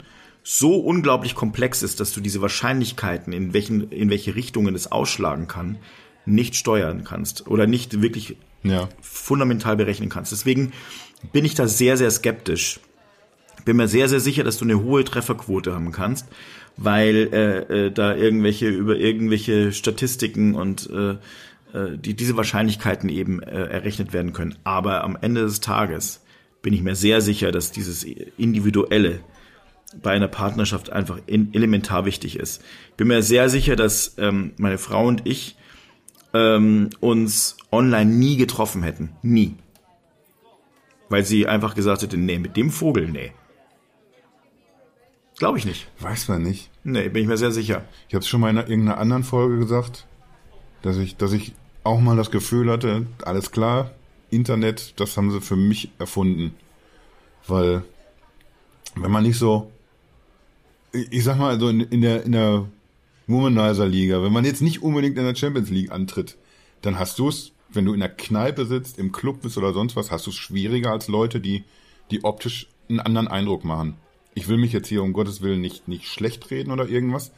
[0.44, 5.48] so unglaublich komplex ist, dass du diese Wahrscheinlichkeiten, in, welchen, in welche Richtungen es ausschlagen
[5.48, 5.78] kann,
[6.26, 8.90] nicht steuern kannst oder nicht wirklich Ja.
[9.02, 10.32] fundamental berechnen kannst.
[10.32, 10.74] Deswegen
[11.32, 12.80] bin ich da sehr, sehr skeptisch.
[13.66, 16.28] Bin mir sehr, sehr sicher, dass du eine hohe Trefferquote haben kannst,
[16.78, 21.12] weil äh, äh, da irgendwelche über irgendwelche Statistiken und äh,
[21.74, 24.56] äh, die diese Wahrscheinlichkeiten eben äh, errechnet werden können.
[24.64, 26.22] Aber am Ende des Tages
[26.62, 28.06] bin ich mir sehr sicher, dass dieses
[28.38, 29.20] individuelle
[30.02, 32.62] bei einer Partnerschaft einfach in, elementar wichtig ist.
[32.98, 35.56] Bin mir sehr sicher, dass ähm, meine Frau und ich
[36.34, 39.12] ähm, uns online nie getroffen hätten.
[39.22, 39.56] Nie.
[41.10, 43.32] Weil sie einfach gesagt hätte, nee, mit dem Vogel, nee.
[45.38, 45.88] Glaube ich nicht.
[46.00, 46.70] Weiß man nicht.
[46.84, 47.86] Nee, bin ich mir sehr sicher.
[48.08, 50.08] Ich habe es schon mal in einer- irgendeiner anderen Folge gesagt,
[50.82, 51.54] dass ich, dass ich
[51.84, 53.92] auch mal das Gefühl hatte, alles klar,
[54.30, 56.56] Internet, das haben sie für mich erfunden.
[57.48, 57.84] Weil,
[58.96, 59.72] wenn man nicht so,
[60.92, 62.66] ich sag mal, so in, in der, in der
[63.28, 66.38] Womanizer-Liga, wenn man jetzt nicht unbedingt in der Champions League antritt,
[66.82, 69.96] dann hast du es, wenn du in der Kneipe sitzt, im Club bist oder sonst
[69.96, 71.64] was, hast du es schwieriger als Leute, die,
[72.12, 73.96] die optisch einen anderen Eindruck machen.
[74.34, 77.32] Ich will mich jetzt hier um Gottes Willen nicht, nicht schlecht reden oder irgendwas,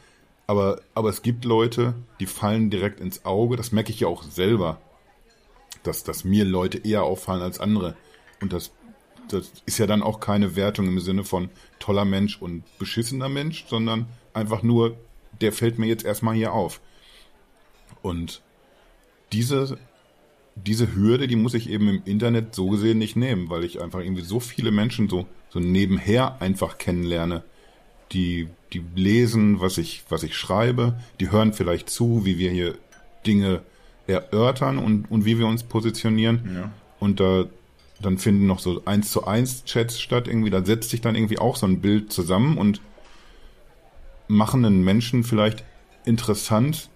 [0.48, 3.56] aber, aber es gibt Leute, die fallen direkt ins Auge.
[3.56, 4.82] Das merke ich ja auch selber,
[5.84, 7.96] dass, dass mir Leute eher auffallen als andere.
[8.42, 8.72] Und das,
[9.28, 13.66] das ist ja dann auch keine Wertung im Sinne von toller Mensch und beschissener Mensch,
[13.68, 14.98] sondern einfach nur,
[15.40, 16.82] der fällt mir jetzt erstmal hier auf.
[18.02, 18.42] Und
[19.32, 19.78] diese,
[20.66, 24.00] diese Hürde, die muss ich eben im Internet so gesehen nicht nehmen, weil ich einfach
[24.00, 27.44] irgendwie so viele Menschen so, so nebenher einfach kennenlerne,
[28.12, 32.76] die, die lesen, was ich, was ich schreibe, die hören vielleicht zu, wie wir hier
[33.26, 33.62] Dinge
[34.08, 36.50] erörtern und, und wie wir uns positionieren.
[36.54, 36.72] Ja.
[37.00, 37.46] Und da,
[38.02, 41.40] dann finden noch so eins zu eins Chats statt irgendwie, da setzt sich dann irgendwie
[41.40, 42.82] auch so ein Bild zusammen und
[44.28, 45.64] machen einen Menschen vielleicht
[46.06, 46.90] interessant,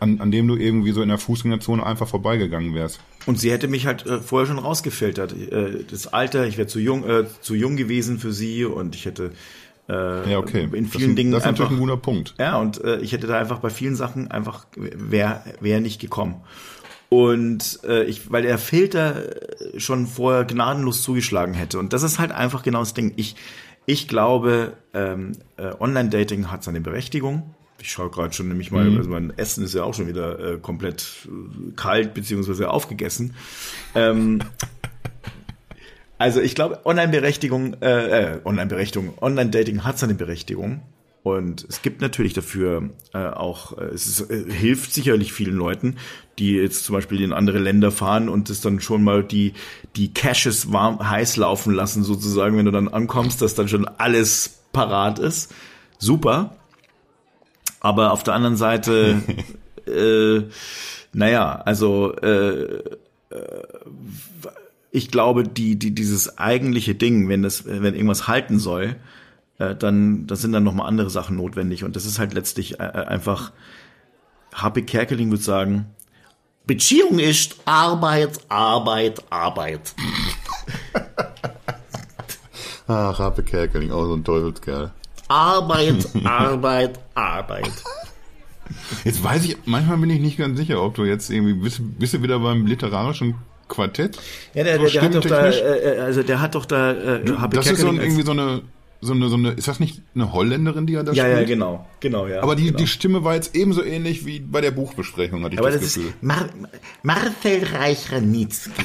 [0.00, 3.00] an, an dem du irgendwie so in der Fußgängerzone einfach vorbeigegangen wärst.
[3.26, 5.32] Und sie hätte mich halt äh, vorher schon rausgefiltert.
[5.32, 9.04] Äh, das Alter, ich wäre zu jung, äh, zu jung gewesen für sie und ich
[9.06, 9.32] hätte
[9.88, 10.68] äh, Ja, okay.
[10.72, 12.34] in das, vielen ist- Dingen das ist einfach natürlich ein guter Punkt.
[12.38, 16.36] Ja, und äh, ich hätte da einfach bei vielen Sachen einfach wäre wär nicht gekommen.
[17.08, 21.78] Und äh, ich, weil der Filter äh, schon vorher gnadenlos zugeschlagen hätte.
[21.78, 23.12] Und das ist halt einfach genau das Ding.
[23.16, 23.36] Ich,
[23.86, 27.54] ich glaube, ähm, äh, Online-Dating hat seine Berechtigung.
[27.80, 30.58] Ich schaue gerade schon nämlich mal, also mein Essen ist ja auch schon wieder äh,
[30.58, 33.34] komplett äh, kalt beziehungsweise aufgegessen.
[33.94, 34.40] Ähm,
[36.18, 40.82] also ich glaube, Online-Berechtigung, äh, äh, Online-Berechtigung, Online-Dating hat seine Berechtigung.
[41.22, 45.96] Und es gibt natürlich dafür äh, auch, äh, es ist, äh, hilft sicherlich vielen Leuten,
[46.38, 49.52] die jetzt zum Beispiel in andere Länder fahren und es dann schon mal die,
[49.96, 54.60] die Caches warm, heiß laufen lassen, sozusagen, wenn du dann ankommst, dass dann schon alles
[54.72, 55.52] parat ist.
[55.98, 56.54] Super.
[57.86, 59.22] Aber auf der anderen Seite,
[59.86, 60.42] äh,
[61.12, 62.82] naja, also äh,
[64.90, 68.96] ich glaube, die, die, dieses eigentliche Ding, wenn das, wenn irgendwas halten soll,
[69.58, 71.84] äh, dann, da sind dann nochmal andere Sachen notwendig.
[71.84, 73.52] Und das ist halt letztlich äh, einfach,
[74.52, 75.86] HP Kerkeling würde sagen,
[76.66, 79.94] Beziehung ist Arbeit, Arbeit, Arbeit.
[82.88, 84.90] Ach, Harpe Kerkeling, auch so ein Teufelskerl.
[85.28, 87.70] Arbeit, Arbeit, Arbeit.
[89.04, 92.14] Jetzt weiß ich, manchmal bin ich nicht ganz sicher, ob du jetzt irgendwie, bist, bist
[92.14, 93.34] du wieder beim literarischen
[93.68, 94.18] Quartett?
[94.54, 96.92] ja, der, So der, der hat doch da, äh, äh, also der hat doch da
[96.92, 98.62] äh, Das ist so ein, irgendwie so eine,
[99.00, 101.38] so eine, so eine, ist das nicht eine Holländerin, die er da Ja, spielt?
[101.40, 102.42] ja, genau, genau, ja.
[102.42, 102.78] Aber die, genau.
[102.78, 105.88] die Stimme war jetzt ebenso ähnlich wie bei der Buchbesprechung, hatte ich Aber das, das
[105.88, 106.12] ist- Gefühl.
[106.20, 106.46] Mar
[107.02, 108.70] Marcel Reich-Ranitzky.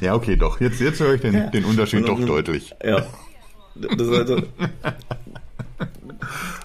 [0.00, 0.60] Ja, okay, doch.
[0.60, 2.74] Jetzt, jetzt höre ich den, den Unterschied doch deutlich.
[2.84, 3.06] ja.
[3.80, 4.42] Das also,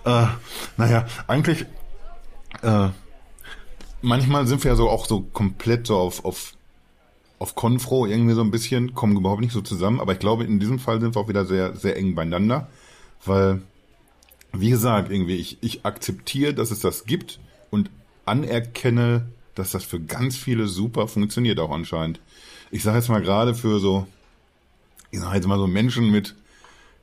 [0.05, 0.25] Äh,
[0.77, 1.65] naja, eigentlich,
[2.61, 2.89] äh,
[4.01, 6.53] manchmal sind wir ja so auch so komplett so auf, auf,
[7.39, 10.59] auf Konfro irgendwie so ein bisschen, kommen überhaupt nicht so zusammen, aber ich glaube, in
[10.59, 12.67] diesem Fall sind wir auch wieder sehr, sehr eng beieinander,
[13.25, 13.61] weil,
[14.51, 17.39] wie gesagt, irgendwie, ich, ich akzeptiere, dass es das gibt
[17.71, 17.89] und
[18.25, 22.19] anerkenne, dass das für ganz viele super funktioniert auch anscheinend.
[22.71, 24.07] Ich sage jetzt mal gerade für so,
[25.11, 26.35] ich sage jetzt mal so Menschen mit,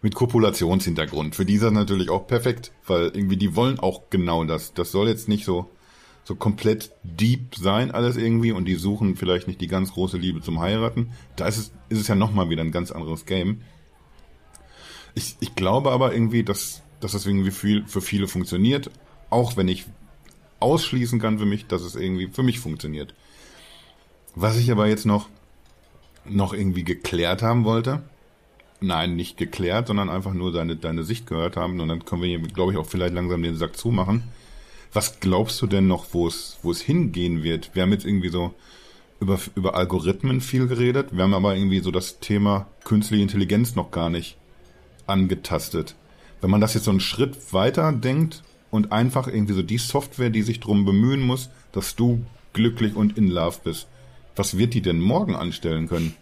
[0.03, 1.35] mit Kopulationshintergrund.
[1.35, 4.73] Für die ist das natürlich auch perfekt, weil irgendwie die wollen auch genau das.
[4.73, 5.69] Das soll jetzt nicht so,
[6.25, 10.41] so komplett deep sein alles irgendwie und die suchen vielleicht nicht die ganz große Liebe
[10.41, 11.13] zum Heiraten.
[11.37, 13.63] Da ist es, ist es ja nochmal wieder ein ganz anderes Game.
[15.15, 18.91] Ich, ich glaube aber irgendwie, dass, dass das irgendwie viel, für viele funktioniert,
[19.29, 19.87] auch wenn ich
[20.61, 23.15] ausschließen kann für mich, dass es irgendwie für mich funktioniert.
[24.35, 25.29] Was ich aber jetzt noch,
[26.25, 28.03] noch irgendwie geklärt haben wollte,
[28.81, 31.81] Nein, nicht geklärt, sondern einfach nur deine, deine Sicht gehört haben.
[31.81, 34.23] Und dann können wir hier, glaube ich, auch vielleicht langsam den Sack zumachen.
[34.93, 37.71] Was glaubst du denn noch, wo es, wo es hingehen wird?
[37.75, 38.55] Wir haben jetzt irgendwie so
[39.21, 41.09] über, über Algorithmen viel geredet.
[41.13, 44.37] Wir haben aber irgendwie so das Thema künstliche Intelligenz noch gar nicht
[45.07, 45.95] angetastet.
[46.41, 50.31] Wenn man das jetzt so einen Schritt weiter denkt und einfach irgendwie so die Software,
[50.31, 52.25] die sich drum bemühen muss, dass du
[52.55, 53.89] glücklich und in Love bist,
[54.37, 56.17] was wird die denn morgen anstellen können?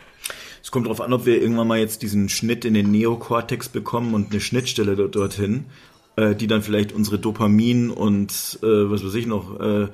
[0.69, 4.13] Es kommt darauf an, ob wir irgendwann mal jetzt diesen Schnitt in den Neokortex bekommen
[4.13, 5.65] und eine Schnittstelle dort, dorthin,
[6.17, 9.89] äh, die dann vielleicht unsere Dopamin und äh, was weiß ich noch, äh,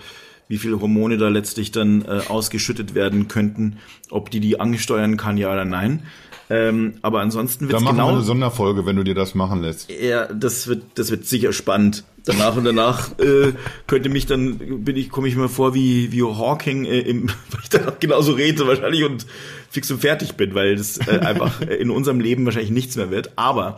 [0.49, 3.77] wie viele Hormone da letztlich dann äh, ausgeschüttet werden könnten,
[4.11, 6.03] ob die die ansteuern kann, ja oder nein.
[6.51, 9.91] Ähm, aber ansonsten wird machen wir genau eine Sonderfolge, wenn du dir das machen lässt.
[9.91, 12.05] ja, das wird, das wird sicher spannend.
[12.27, 13.53] Danach und danach äh,
[13.87, 17.61] könnte mich dann bin ich komme ich mir vor wie wie Hawking äh, im, weil
[17.63, 19.27] ich dann auch genauso rede wahrscheinlich und
[19.71, 23.33] fix und fertig bin, weil das äh, einfach in unserem Leben wahrscheinlich nichts mehr wird.
[23.37, 23.77] Aber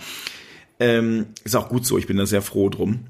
[0.79, 1.99] ähm, ist auch gut so.
[1.99, 3.07] Ich bin da sehr froh drum.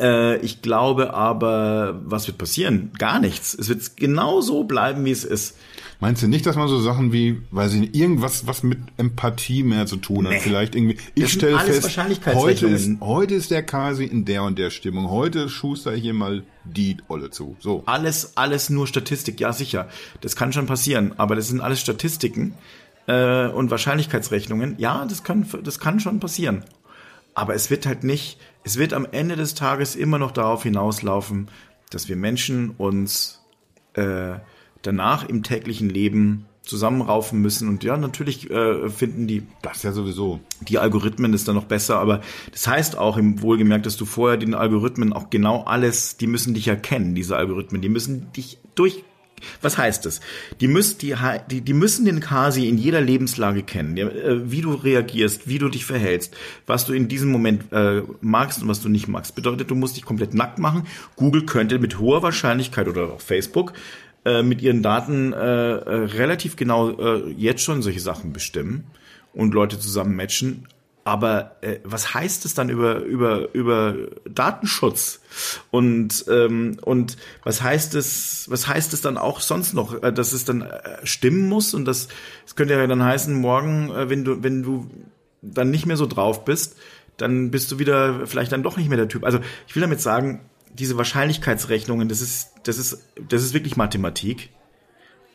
[0.00, 2.92] Äh, ich glaube aber, was wird passieren?
[2.98, 3.54] Gar nichts.
[3.54, 5.56] Es wird genau so bleiben, wie es ist.
[6.02, 9.62] Meinst du nicht, dass man so Sachen wie, weiß ich nicht, irgendwas, was mit Empathie
[9.62, 10.32] mehr zu tun hat?
[10.32, 10.40] Nee.
[10.40, 11.96] Vielleicht irgendwie, ich stelle fest,
[12.34, 15.10] heute ist, heute ist der Kasi in der und der Stimmung.
[15.10, 17.56] Heute schuster ich hier mal die Olle zu.
[17.60, 17.84] So.
[17.86, 19.88] alles, alles nur Statistik, ja sicher.
[20.22, 22.54] Das kann schon passieren, aber das sind alles Statistiken
[23.06, 24.74] äh, und Wahrscheinlichkeitsrechnungen.
[24.78, 26.64] Ja, das kann, das kann schon passieren.
[27.34, 31.46] Aber es wird halt nicht, es wird am Ende des Tages immer noch darauf hinauslaufen,
[31.90, 33.40] dass wir Menschen uns
[33.94, 34.38] äh,
[34.82, 37.68] danach im täglichen Leben zusammenraufen müssen.
[37.68, 40.40] Und ja, natürlich äh, finden die Das ja sowieso.
[40.60, 42.20] die Algorithmen ist dann noch besser, aber
[42.52, 46.54] das heißt auch im Wohlgemerkt, dass du vorher den Algorithmen auch genau alles, die müssen
[46.54, 49.04] dich erkennen, diese Algorithmen, die müssen dich durch
[49.60, 50.20] was heißt das?
[50.60, 51.14] Die müssen, die,
[51.50, 55.68] die, die müssen den Kasi in jeder Lebenslage kennen, äh, wie du reagierst, wie du
[55.68, 59.34] dich verhältst, was du in diesem Moment äh, magst und was du nicht magst.
[59.34, 60.86] Bedeutet, du musst dich komplett nackt machen.
[61.16, 63.72] Google könnte mit hoher Wahrscheinlichkeit oder auch Facebook
[64.24, 68.84] äh, mit ihren Daten äh, äh, relativ genau äh, jetzt schon solche Sachen bestimmen
[69.32, 70.68] und Leute zusammen matchen.
[71.04, 75.20] Aber äh, was heißt es dann über über über Datenschutz
[75.72, 80.32] und ähm, und was heißt es was heißt es dann auch sonst noch, äh, dass
[80.32, 82.06] es dann äh, stimmen muss und das
[82.46, 84.88] es könnte ja dann heißen morgen, äh, wenn du wenn du
[85.42, 86.76] dann nicht mehr so drauf bist,
[87.16, 89.24] dann bist du wieder vielleicht dann doch nicht mehr der Typ.
[89.24, 90.40] Also ich will damit sagen,
[90.74, 92.98] diese Wahrscheinlichkeitsrechnungen, das ist, das ist,
[93.28, 94.50] das ist wirklich Mathematik.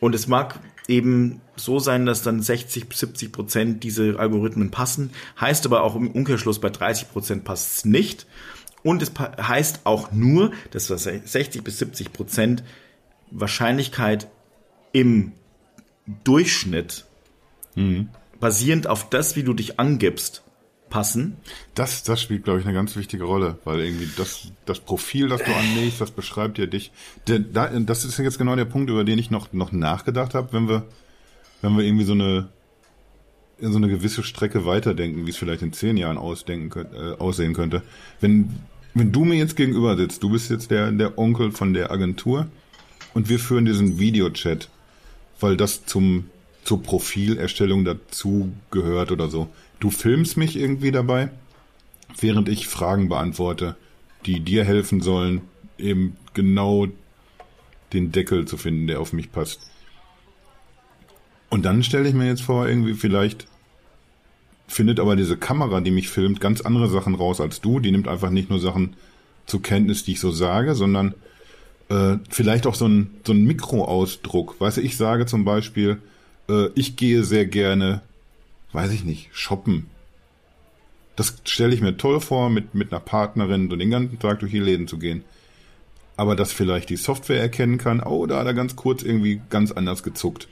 [0.00, 5.10] Und es mag eben so sein, dass dann 60, 70 Prozent diese Algorithmen passen.
[5.40, 8.26] Heißt aber auch im Umkehrschluss bei 30 Prozent passt es nicht.
[8.84, 12.62] Und es heißt auch nur, dass 60 bis 70 Prozent
[13.30, 14.28] Wahrscheinlichkeit
[14.92, 15.32] im
[16.24, 17.04] Durchschnitt
[17.74, 18.08] mhm.
[18.40, 20.42] basierend auf das, wie du dich angibst,
[20.88, 21.36] passen.
[21.74, 25.42] Das, das spielt, glaube ich, eine ganz wichtige Rolle, weil irgendwie das, das Profil, das
[25.42, 26.92] du anlegst, das beschreibt ja dich.
[27.26, 30.86] Das ist jetzt genau der Punkt, über den ich noch, noch nachgedacht habe, wenn wir,
[31.62, 32.48] wenn wir irgendwie so eine,
[33.60, 37.82] so eine gewisse Strecke weiterdenken, wie es vielleicht in zehn Jahren ausdenken, äh, aussehen könnte.
[38.20, 38.54] Wenn,
[38.94, 42.46] wenn du mir jetzt gegenüber sitzt, du bist jetzt der, der Onkel von der Agentur
[43.14, 44.68] und wir führen diesen Videochat,
[45.40, 46.30] weil das zum,
[46.64, 49.48] zur Profilerstellung dazu gehört oder so.
[49.80, 51.30] Du filmst mich irgendwie dabei,
[52.20, 53.76] während ich Fragen beantworte,
[54.26, 55.42] die dir helfen sollen,
[55.78, 56.88] eben genau
[57.92, 59.60] den Deckel zu finden, der auf mich passt.
[61.50, 63.46] Und dann stelle ich mir jetzt vor, irgendwie vielleicht
[64.66, 67.80] findet aber diese Kamera, die mich filmt, ganz andere Sachen raus als du.
[67.80, 68.94] Die nimmt einfach nicht nur Sachen
[69.46, 71.14] zur Kenntnis, die ich so sage, sondern
[71.88, 74.60] äh, vielleicht auch so ein, so ein Mikroausdruck.
[74.60, 76.02] Weißt du, ich sage zum Beispiel,
[76.50, 78.02] äh, ich gehe sehr gerne,
[78.72, 79.90] weiß ich nicht, shoppen.
[81.16, 84.52] Das stelle ich mir toll vor, mit, mit einer Partnerin so den ganzen Tag durch
[84.52, 85.24] die Läden zu gehen.
[86.16, 89.72] Aber dass vielleicht die Software erkennen kann, oh, da hat er ganz kurz irgendwie ganz
[89.72, 90.48] anders gezuckt.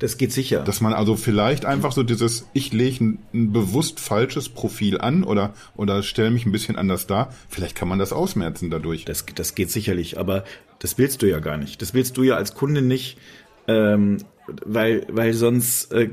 [0.00, 0.62] Das geht sicher.
[0.62, 5.24] Dass man also vielleicht einfach so dieses, ich lege ein, ein, bewusst falsches Profil an
[5.24, 7.34] oder, oder stelle mich ein bisschen anders dar.
[7.48, 9.04] Vielleicht kann man das ausmerzen dadurch.
[9.04, 10.44] Das, das geht sicherlich, aber
[10.78, 11.82] das willst du ja gar nicht.
[11.82, 13.18] Das willst du ja als Kunde nicht,
[13.68, 14.18] ähm,
[14.64, 16.08] weil, weil sonst äh,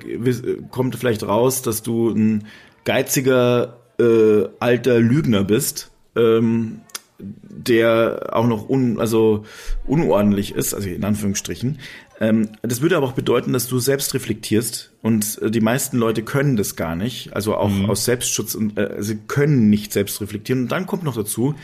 [0.72, 2.46] kommt vielleicht raus, dass du ein
[2.84, 5.92] geiziger äh, alter Lügner bist.
[6.16, 6.82] Ähm,
[7.20, 9.44] der auch noch un, also
[9.86, 11.80] unordentlich ist, also in Anführungsstrichen.
[12.20, 16.24] Ähm, das würde aber auch bedeuten, dass du selbst reflektierst und äh, die meisten Leute
[16.24, 17.90] können das gar nicht, also auch mhm.
[17.90, 20.64] aus Selbstschutz und äh, sie können nicht selbst reflektieren.
[20.64, 21.56] Und dann kommt noch dazu,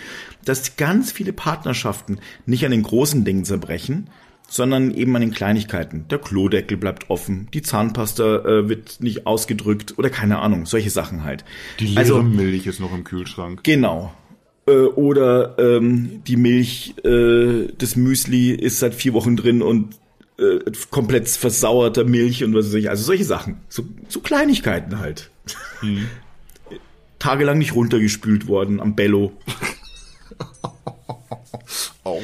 [0.46, 4.10] dass ganz viele Partnerschaften nicht an den großen Dingen zerbrechen,
[4.48, 6.06] sondern eben an den Kleinigkeiten.
[6.10, 11.24] Der Klodeckel bleibt offen, die Zahnpasta äh, wird nicht ausgedrückt oder keine Ahnung, solche Sachen
[11.24, 11.44] halt.
[11.80, 13.64] Die leere also, Milch ist noch im Kühlschrank.
[13.64, 14.14] Genau.
[14.68, 19.96] Äh, oder ähm, die Milch äh, des Müsli ist seit vier Wochen drin und
[20.38, 22.90] äh, komplett versauerter Milch und was weiß ich.
[22.90, 23.58] Also solche Sachen.
[23.70, 25.30] So, so Kleinigkeiten halt.
[25.82, 26.08] Mhm.
[27.20, 29.34] Tagelang nicht runtergespült worden am Bello.
[32.04, 32.22] oh.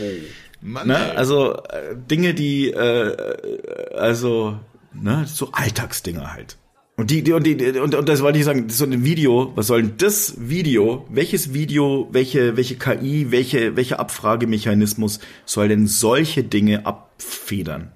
[0.61, 1.15] Mann, ne?
[1.15, 4.57] Also äh, Dinge, die äh, also
[4.93, 6.57] ne, so Alltagsdinge halt.
[6.99, 9.67] Und die, die, und, die, und, und das wollte ich sagen, so ein Video, was
[9.67, 16.43] soll denn das Video, welches Video, welche, welche KI, welche, welcher Abfragemechanismus soll denn solche
[16.43, 17.93] Dinge abfedern?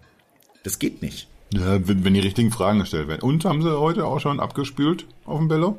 [0.64, 1.28] Das geht nicht.
[1.53, 3.22] Ja, wenn, wenn die richtigen Fragen gestellt werden.
[3.24, 5.78] Und haben sie heute auch schon abgespült auf dem Bello?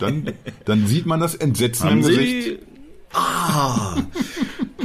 [0.00, 0.32] Dann,
[0.64, 2.58] dann sieht man das Entsetzen haben im sie, Gesicht.
[3.12, 3.96] Ah,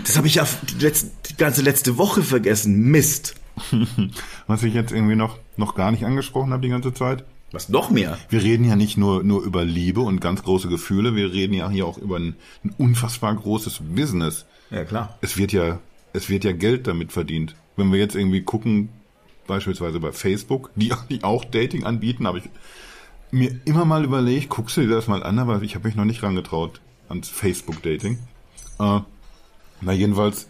[0.03, 2.91] das habe ich ja die, letzte, die ganze letzte Woche vergessen.
[2.91, 3.35] Mist.
[4.47, 7.25] Was ich jetzt irgendwie noch, noch gar nicht angesprochen habe die ganze Zeit.
[7.51, 8.17] Was noch mehr?
[8.29, 11.69] Wir reden ja nicht nur, nur über Liebe und ganz große Gefühle, wir reden ja
[11.69, 14.45] hier auch über ein, ein unfassbar großes Business.
[14.69, 15.17] Ja, klar.
[15.19, 15.79] Es wird ja,
[16.13, 17.55] es wird ja Geld damit verdient.
[17.75, 18.87] Wenn wir jetzt irgendwie gucken,
[19.47, 22.45] beispielsweise bei Facebook, die, die auch Dating anbieten, habe ich
[23.31, 26.05] mir immer mal überlegt, guckst du dir das mal an, aber ich habe mich noch
[26.05, 26.79] nicht rangetraut
[27.09, 28.17] ans Facebook-Dating.
[28.79, 28.99] Äh,
[29.81, 30.47] na jedenfalls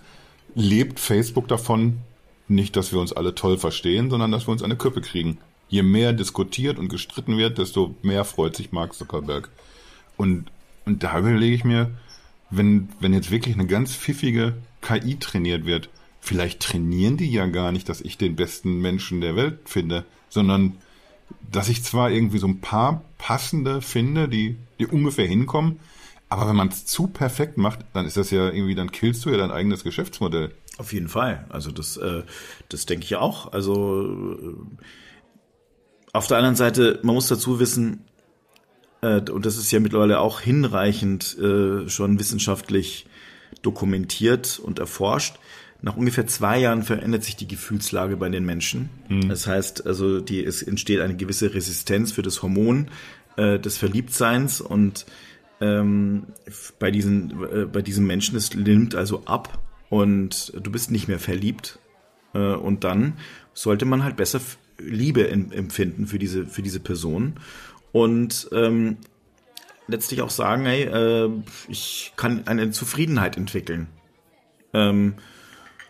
[0.56, 2.00] lebt Facebook davon,
[2.48, 5.38] nicht, dass wir uns alle toll verstehen, sondern dass wir uns eine Köppe kriegen
[5.72, 9.50] je mehr diskutiert und gestritten wird, desto mehr freut sich Mark Zuckerberg.
[10.18, 10.52] Und,
[10.86, 11.92] und da überlege ich mir,
[12.52, 17.72] wenn, wenn jetzt wirklich eine ganz pfiffige KI trainiert wird, vielleicht trainieren die ja gar
[17.72, 20.76] nicht, dass ich den besten Menschen der Welt finde, sondern
[21.50, 25.80] dass ich zwar irgendwie so ein paar passende finde, die, die ungefähr hinkommen,
[26.32, 29.30] aber wenn man es zu perfekt macht, dann ist das ja irgendwie, dann killst du
[29.32, 30.52] ja dein eigenes Geschäftsmodell.
[30.78, 31.46] Auf jeden Fall.
[31.50, 32.24] Also das, äh,
[32.70, 33.52] das denke ich auch.
[33.52, 34.56] Also äh,
[36.14, 38.06] auf der anderen Seite, man muss dazu wissen,
[39.02, 43.08] äh, und das ist ja mittlerweile auch hinreichend äh, schon wissenschaftlich
[43.62, 45.36] dokumentiert und erforscht,
[45.82, 48.90] nach ungefähr zwei Jahren verändert sich die Gefühlslage bei den Menschen.
[49.10, 49.28] Mhm.
[49.28, 52.88] Das heißt, also die, es entsteht eine gewisse Resistenz für das Hormon
[53.36, 55.06] äh, des Verliebtseins und
[55.62, 56.28] ähm,
[56.80, 59.60] bei diesen äh, bei diesen Menschen es nimmt also ab
[59.90, 61.80] und du bist nicht mehr verliebt
[62.34, 63.14] äh, und dann
[63.54, 64.40] sollte man halt besser
[64.80, 67.34] Liebe empfinden für diese, für diese Person.
[67.92, 68.98] Und ähm,
[69.88, 71.30] letztlich auch sagen, hey, äh,
[71.68, 73.88] ich kann eine Zufriedenheit entwickeln.
[74.74, 75.16] Ähm,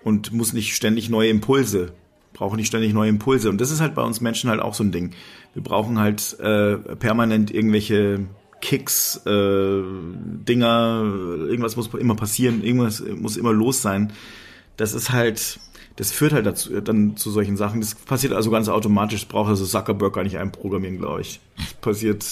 [0.04, 1.94] und muss nicht ständig neue Impulse,
[2.34, 3.50] brauche nicht ständig neue Impulse.
[3.50, 5.12] Und das ist halt bei uns Menschen halt auch so ein Ding.
[5.54, 8.26] Wir brauchen halt äh, permanent irgendwelche
[8.62, 11.04] Kicks, äh, Dinger,
[11.48, 14.14] irgendwas muss immer passieren, irgendwas muss immer los sein.
[14.78, 15.60] Das ist halt,
[15.96, 17.82] das führt halt dazu, dann zu solchen Sachen.
[17.82, 19.28] Das passiert also ganz automatisch.
[19.28, 21.40] Braucht also Zuckerberg gar nicht einprogrammieren, glaube ich.
[21.58, 22.26] Das passiert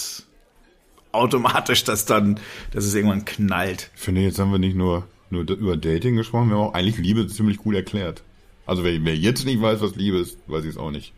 [1.12, 2.40] automatisch, dass dann,
[2.72, 3.90] dass es irgendwann knallt.
[3.94, 6.98] Ich finde, jetzt haben wir nicht nur, nur über Dating gesprochen, wir haben auch eigentlich
[6.98, 8.22] Liebe ziemlich gut erklärt.
[8.66, 11.12] Also wer, wer jetzt nicht weiß, was Liebe ist, weiß ich es auch nicht.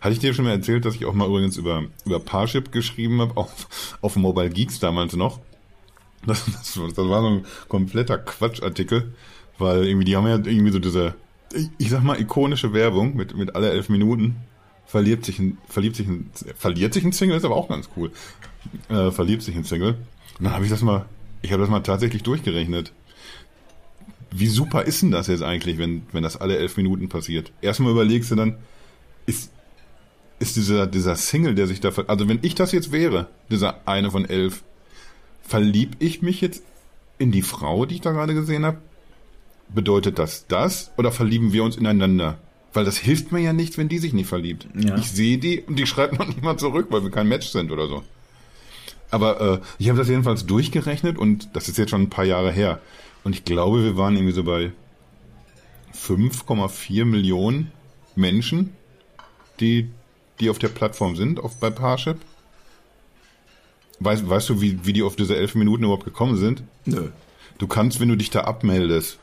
[0.00, 3.20] Hatte ich dir schon mal erzählt, dass ich auch mal übrigens über, über Parship geschrieben
[3.20, 5.40] habe, auf, auf Mobile Geeks damals noch.
[6.26, 9.12] Das, das, das war so ein kompletter Quatschartikel,
[9.58, 11.14] weil irgendwie, die haben ja irgendwie so diese,
[11.78, 14.36] ich sag mal, ikonische Werbung mit, mit alle elf Minuten.
[14.86, 18.10] Verliebt sich ein, verliebt sich ein, verliert sich ein Single, ist aber auch ganz cool.
[18.88, 19.96] Äh, verliebt sich ein Single.
[20.38, 21.06] Und dann habe ich das mal,
[21.42, 22.92] ich habe das mal tatsächlich durchgerechnet.
[24.30, 27.52] Wie super ist denn das jetzt eigentlich, wenn, wenn das alle elf Minuten passiert?
[27.60, 28.56] Erstmal überlegst du dann,
[29.26, 29.50] ist,
[30.38, 34.10] ist dieser, dieser Single, der sich da, also wenn ich das jetzt wäre, dieser eine
[34.10, 34.62] von elf,
[35.42, 36.62] verlieb ich mich jetzt
[37.18, 38.78] in die Frau, die ich da gerade gesehen habe?
[39.68, 42.38] Bedeutet das das oder verlieben wir uns ineinander?
[42.72, 44.68] Weil das hilft mir ja nichts, wenn die sich nicht verliebt.
[44.74, 44.96] Ja.
[44.96, 47.72] Ich sehe die und die schreibt noch nicht mal zurück, weil wir kein Match sind
[47.72, 48.04] oder so.
[49.10, 52.52] Aber äh, ich habe das jedenfalls durchgerechnet und das ist jetzt schon ein paar Jahre
[52.52, 52.80] her.
[53.24, 54.72] Und ich glaube, wir waren irgendwie so bei
[55.94, 57.72] 5,4 Millionen
[58.14, 58.74] Menschen,
[59.60, 59.88] die
[60.40, 62.18] die auf der Plattform sind, auf, bei Parship?
[64.00, 66.62] Weißt, weißt du, wie, wie die auf diese elf Minuten überhaupt gekommen sind?
[66.84, 67.08] Nö.
[67.58, 69.18] Du kannst, wenn du dich da abmeldest,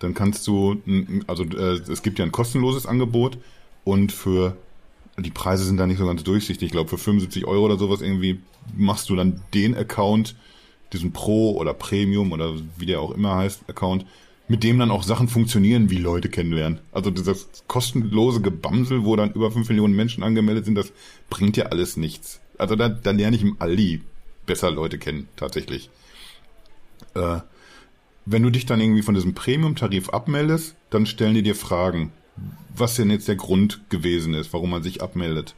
[0.00, 0.82] dann kannst du,
[1.26, 3.38] also äh, es gibt ja ein kostenloses Angebot
[3.84, 4.56] und für
[5.18, 6.66] die Preise sind da nicht so ganz durchsichtig.
[6.66, 8.40] Ich glaube, für 75 Euro oder sowas irgendwie
[8.74, 10.34] machst du dann den Account,
[10.92, 14.06] diesen Pro oder Premium oder wie der auch immer heißt, Account,
[14.50, 16.80] mit dem dann auch Sachen funktionieren, wie Leute kennenlernen.
[16.90, 20.92] Also dieses kostenlose Gebamsel, wo dann über 5 Millionen Menschen angemeldet sind, das
[21.30, 22.40] bringt ja alles nichts.
[22.58, 24.02] Also da, da lerne ich im Aldi
[24.46, 25.88] besser Leute kennen, tatsächlich.
[27.14, 27.38] Äh,
[28.26, 32.10] wenn du dich dann irgendwie von diesem Premium-Tarif abmeldest, dann stellen die dir Fragen,
[32.74, 35.54] was denn jetzt der Grund gewesen ist, warum man sich abmeldet.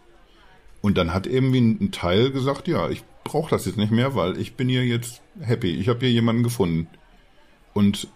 [0.82, 4.36] Und dann hat irgendwie ein Teil gesagt, ja, ich brauche das jetzt nicht mehr, weil
[4.36, 5.70] ich bin hier jetzt happy.
[5.70, 6.88] Ich habe hier jemanden gefunden.
[7.72, 8.08] Und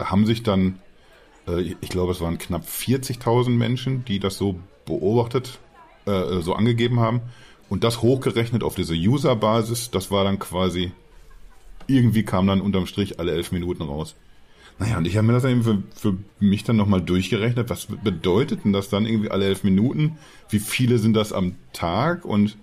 [0.00, 0.78] da haben sich dann,
[1.46, 5.58] äh, ich glaube, es waren knapp 40.000 Menschen, die das so beobachtet,
[6.06, 7.20] äh, so angegeben haben.
[7.68, 10.92] Und das hochgerechnet auf diese User-Basis, das war dann quasi,
[11.86, 14.16] irgendwie kam dann unterm Strich alle elf Minuten raus.
[14.78, 17.68] Naja, und ich habe mir das eben für, für mich dann nochmal durchgerechnet.
[17.68, 20.16] Was bedeutet denn das dann irgendwie alle elf Minuten?
[20.48, 22.24] Wie viele sind das am Tag?
[22.24, 22.56] Und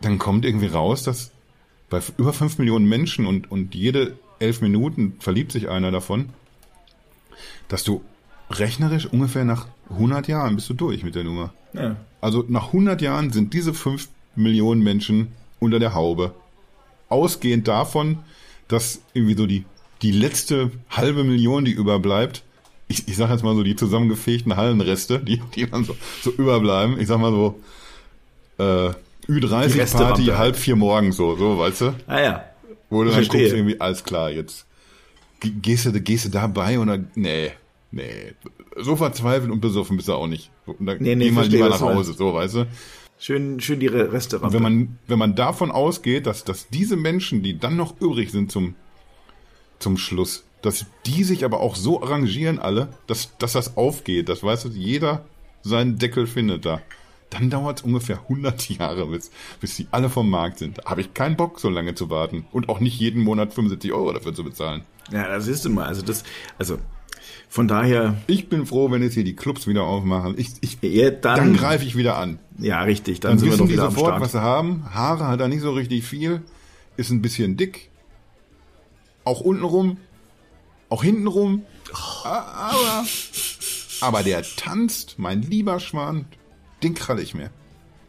[0.00, 1.32] dann kommt irgendwie raus, dass
[1.90, 6.30] bei über fünf Millionen Menschen und, und jede elf Minuten verliebt sich einer davon,
[7.68, 8.02] dass du
[8.50, 11.52] rechnerisch ungefähr nach 100 Jahren bist du durch mit der Nummer.
[11.72, 11.96] Ja.
[12.20, 16.34] Also nach 100 Jahren sind diese 5 Millionen Menschen unter der Haube.
[17.08, 18.18] Ausgehend davon,
[18.68, 19.64] dass irgendwie so die,
[20.02, 22.42] die letzte halbe Million, die überbleibt,
[22.88, 26.98] ich, ich sage jetzt mal so die zusammengefegten Hallenreste, die, die dann so, so überbleiben,
[27.00, 27.60] ich sag mal so
[28.58, 28.90] äh,
[29.28, 31.94] Ü30-Party halb vier morgens so, so, weißt du?
[32.08, 32.44] Ah ja.
[32.90, 33.40] Wo du dann Verstehe.
[33.42, 34.66] guckst irgendwie, alles klar, jetzt
[35.40, 37.52] ge- gehst du, gehst du dabei oder nee,
[37.92, 38.34] nee.
[38.76, 40.50] So verzweifelt und besoffen bist du auch nicht.
[40.66, 42.66] Und dann Nee, nee, geh mal lieber nach Hause, so, weißt du?
[43.18, 44.46] Schön, schön die Re- Restaurant.
[44.46, 48.30] Und wenn man, wenn man davon ausgeht, dass, dass diese Menschen, die dann noch übrig
[48.30, 48.74] sind zum,
[49.78, 54.42] zum Schluss, dass die sich aber auch so arrangieren alle, dass, dass das aufgeht, dass,
[54.42, 55.24] weißt du, jeder
[55.62, 56.80] seinen Deckel findet da.
[57.30, 59.30] Dann dauert es ungefähr 100 Jahre, bis,
[59.60, 60.78] bis die alle vom Markt sind.
[60.78, 62.44] Da habe ich keinen Bock, so lange zu warten.
[62.50, 64.82] Und auch nicht jeden Monat 75 Euro dafür zu bezahlen.
[65.12, 66.24] ja, das ist immer, also das,
[66.58, 66.78] also
[67.48, 70.34] von daher, Ich bin froh, wenn jetzt hier die Clubs wieder aufmachen.
[70.38, 72.38] Ich, ich, Ja, dann- dann greife ich wieder an.
[72.58, 74.84] ja, richtig, dann, Dann sind wir wissen doch die wieder sofort, was sie haben.
[74.92, 76.42] Haare hat er nicht so richtig viel.
[76.96, 77.90] Ist ein bisschen dick.
[79.24, 79.98] Auch untenrum.
[80.88, 81.64] Auch hintenrum.
[82.24, 83.04] A- Aber,
[84.00, 86.26] aber der tanzt, mein lieber Schwan,
[86.82, 87.50] den kralle ich mir.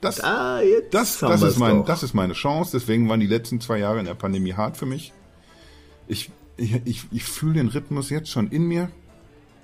[0.02, 1.86] Das, Ah, das, das, ist mein, doch.
[1.86, 2.72] das ist meine Chance.
[2.74, 5.14] Deswegen waren die letzten zwei Jahre in der Pandemie hart für mich.
[6.08, 8.90] Ich, ich, ich, ich fühle den Rhythmus jetzt schon in mir.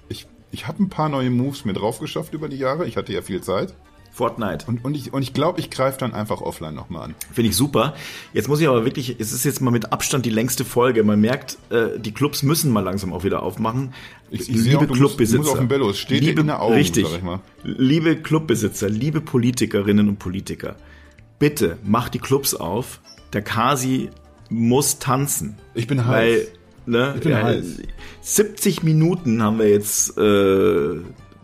[0.09, 2.85] Ich, ich habe ein paar neue Moves mir drauf geschafft über die Jahre.
[2.87, 3.73] Ich hatte ja viel Zeit.
[4.17, 4.65] Fortnite.
[4.67, 7.15] Und, und ich, und ich glaube, ich greife dann einfach offline nochmal an.
[7.31, 7.93] Finde ich super.
[8.33, 11.03] Jetzt muss ich aber wirklich, es ist jetzt mal mit Abstand die längste Folge.
[11.03, 13.93] Man merkt, äh, die Clubs müssen mal langsam auch wieder aufmachen.
[14.31, 15.91] Ich- ich sehe auch, du musst- musst auf dem Bello.
[15.91, 17.39] Es steht dir in den Augen, richtig, sag ich mal.
[17.63, 20.75] Liebe Clubbesitzer, liebe Politikerinnen und Politiker,
[21.39, 22.99] bitte, mach die Clubs auf.
[23.33, 24.09] Der Kasi
[24.49, 25.57] muss tanzen.
[25.75, 26.11] Ich bin heiß.
[26.11, 26.47] Weil,
[26.87, 27.65] ne, Ich bin heiß.
[28.21, 30.95] 70 Minuten haben wir jetzt äh,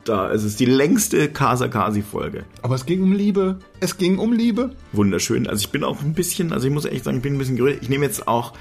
[0.06, 0.32] da.
[0.32, 2.46] Es ist die längste Casa Kasi Folge.
[2.62, 3.60] Aber es ging um Liebe.
[3.80, 4.72] Es ging um Liebe.
[4.92, 5.48] Wunderschön.
[5.48, 7.56] Also ich bin auch ein bisschen, also ich muss echt sagen, ich bin ein bisschen
[7.56, 7.80] gerührt.
[7.82, 8.54] Ich nehme jetzt auch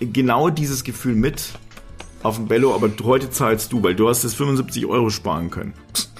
[0.00, 1.52] genau dieses Gefühl mit
[2.22, 5.74] auf den Bello, aber heute zahlst du, weil du hast das 75 Euro sparen können.
[5.92, 6.10] Das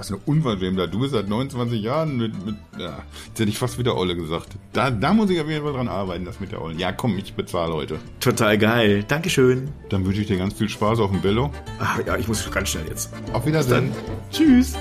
[0.00, 0.92] ist eine Unverschämtheit.
[0.92, 4.56] Du bist seit 29 Jahren mit, mit ja, jetzt hätte ich fast wieder Olle gesagt.
[4.72, 6.78] Da, da muss ich auf jeden Fall dran arbeiten, das mit der Ollen.
[6.78, 7.98] Ja, komm, ich bezahle heute.
[8.20, 9.04] Total geil.
[9.06, 9.70] Dankeschön.
[9.88, 11.50] Dann wünsche ich dir ganz viel Spaß auf dem Bello.
[11.78, 13.12] Ach ja, ich muss ganz schnell jetzt.
[13.32, 13.92] Auf Wiedersehen.
[14.30, 14.74] Tschüss.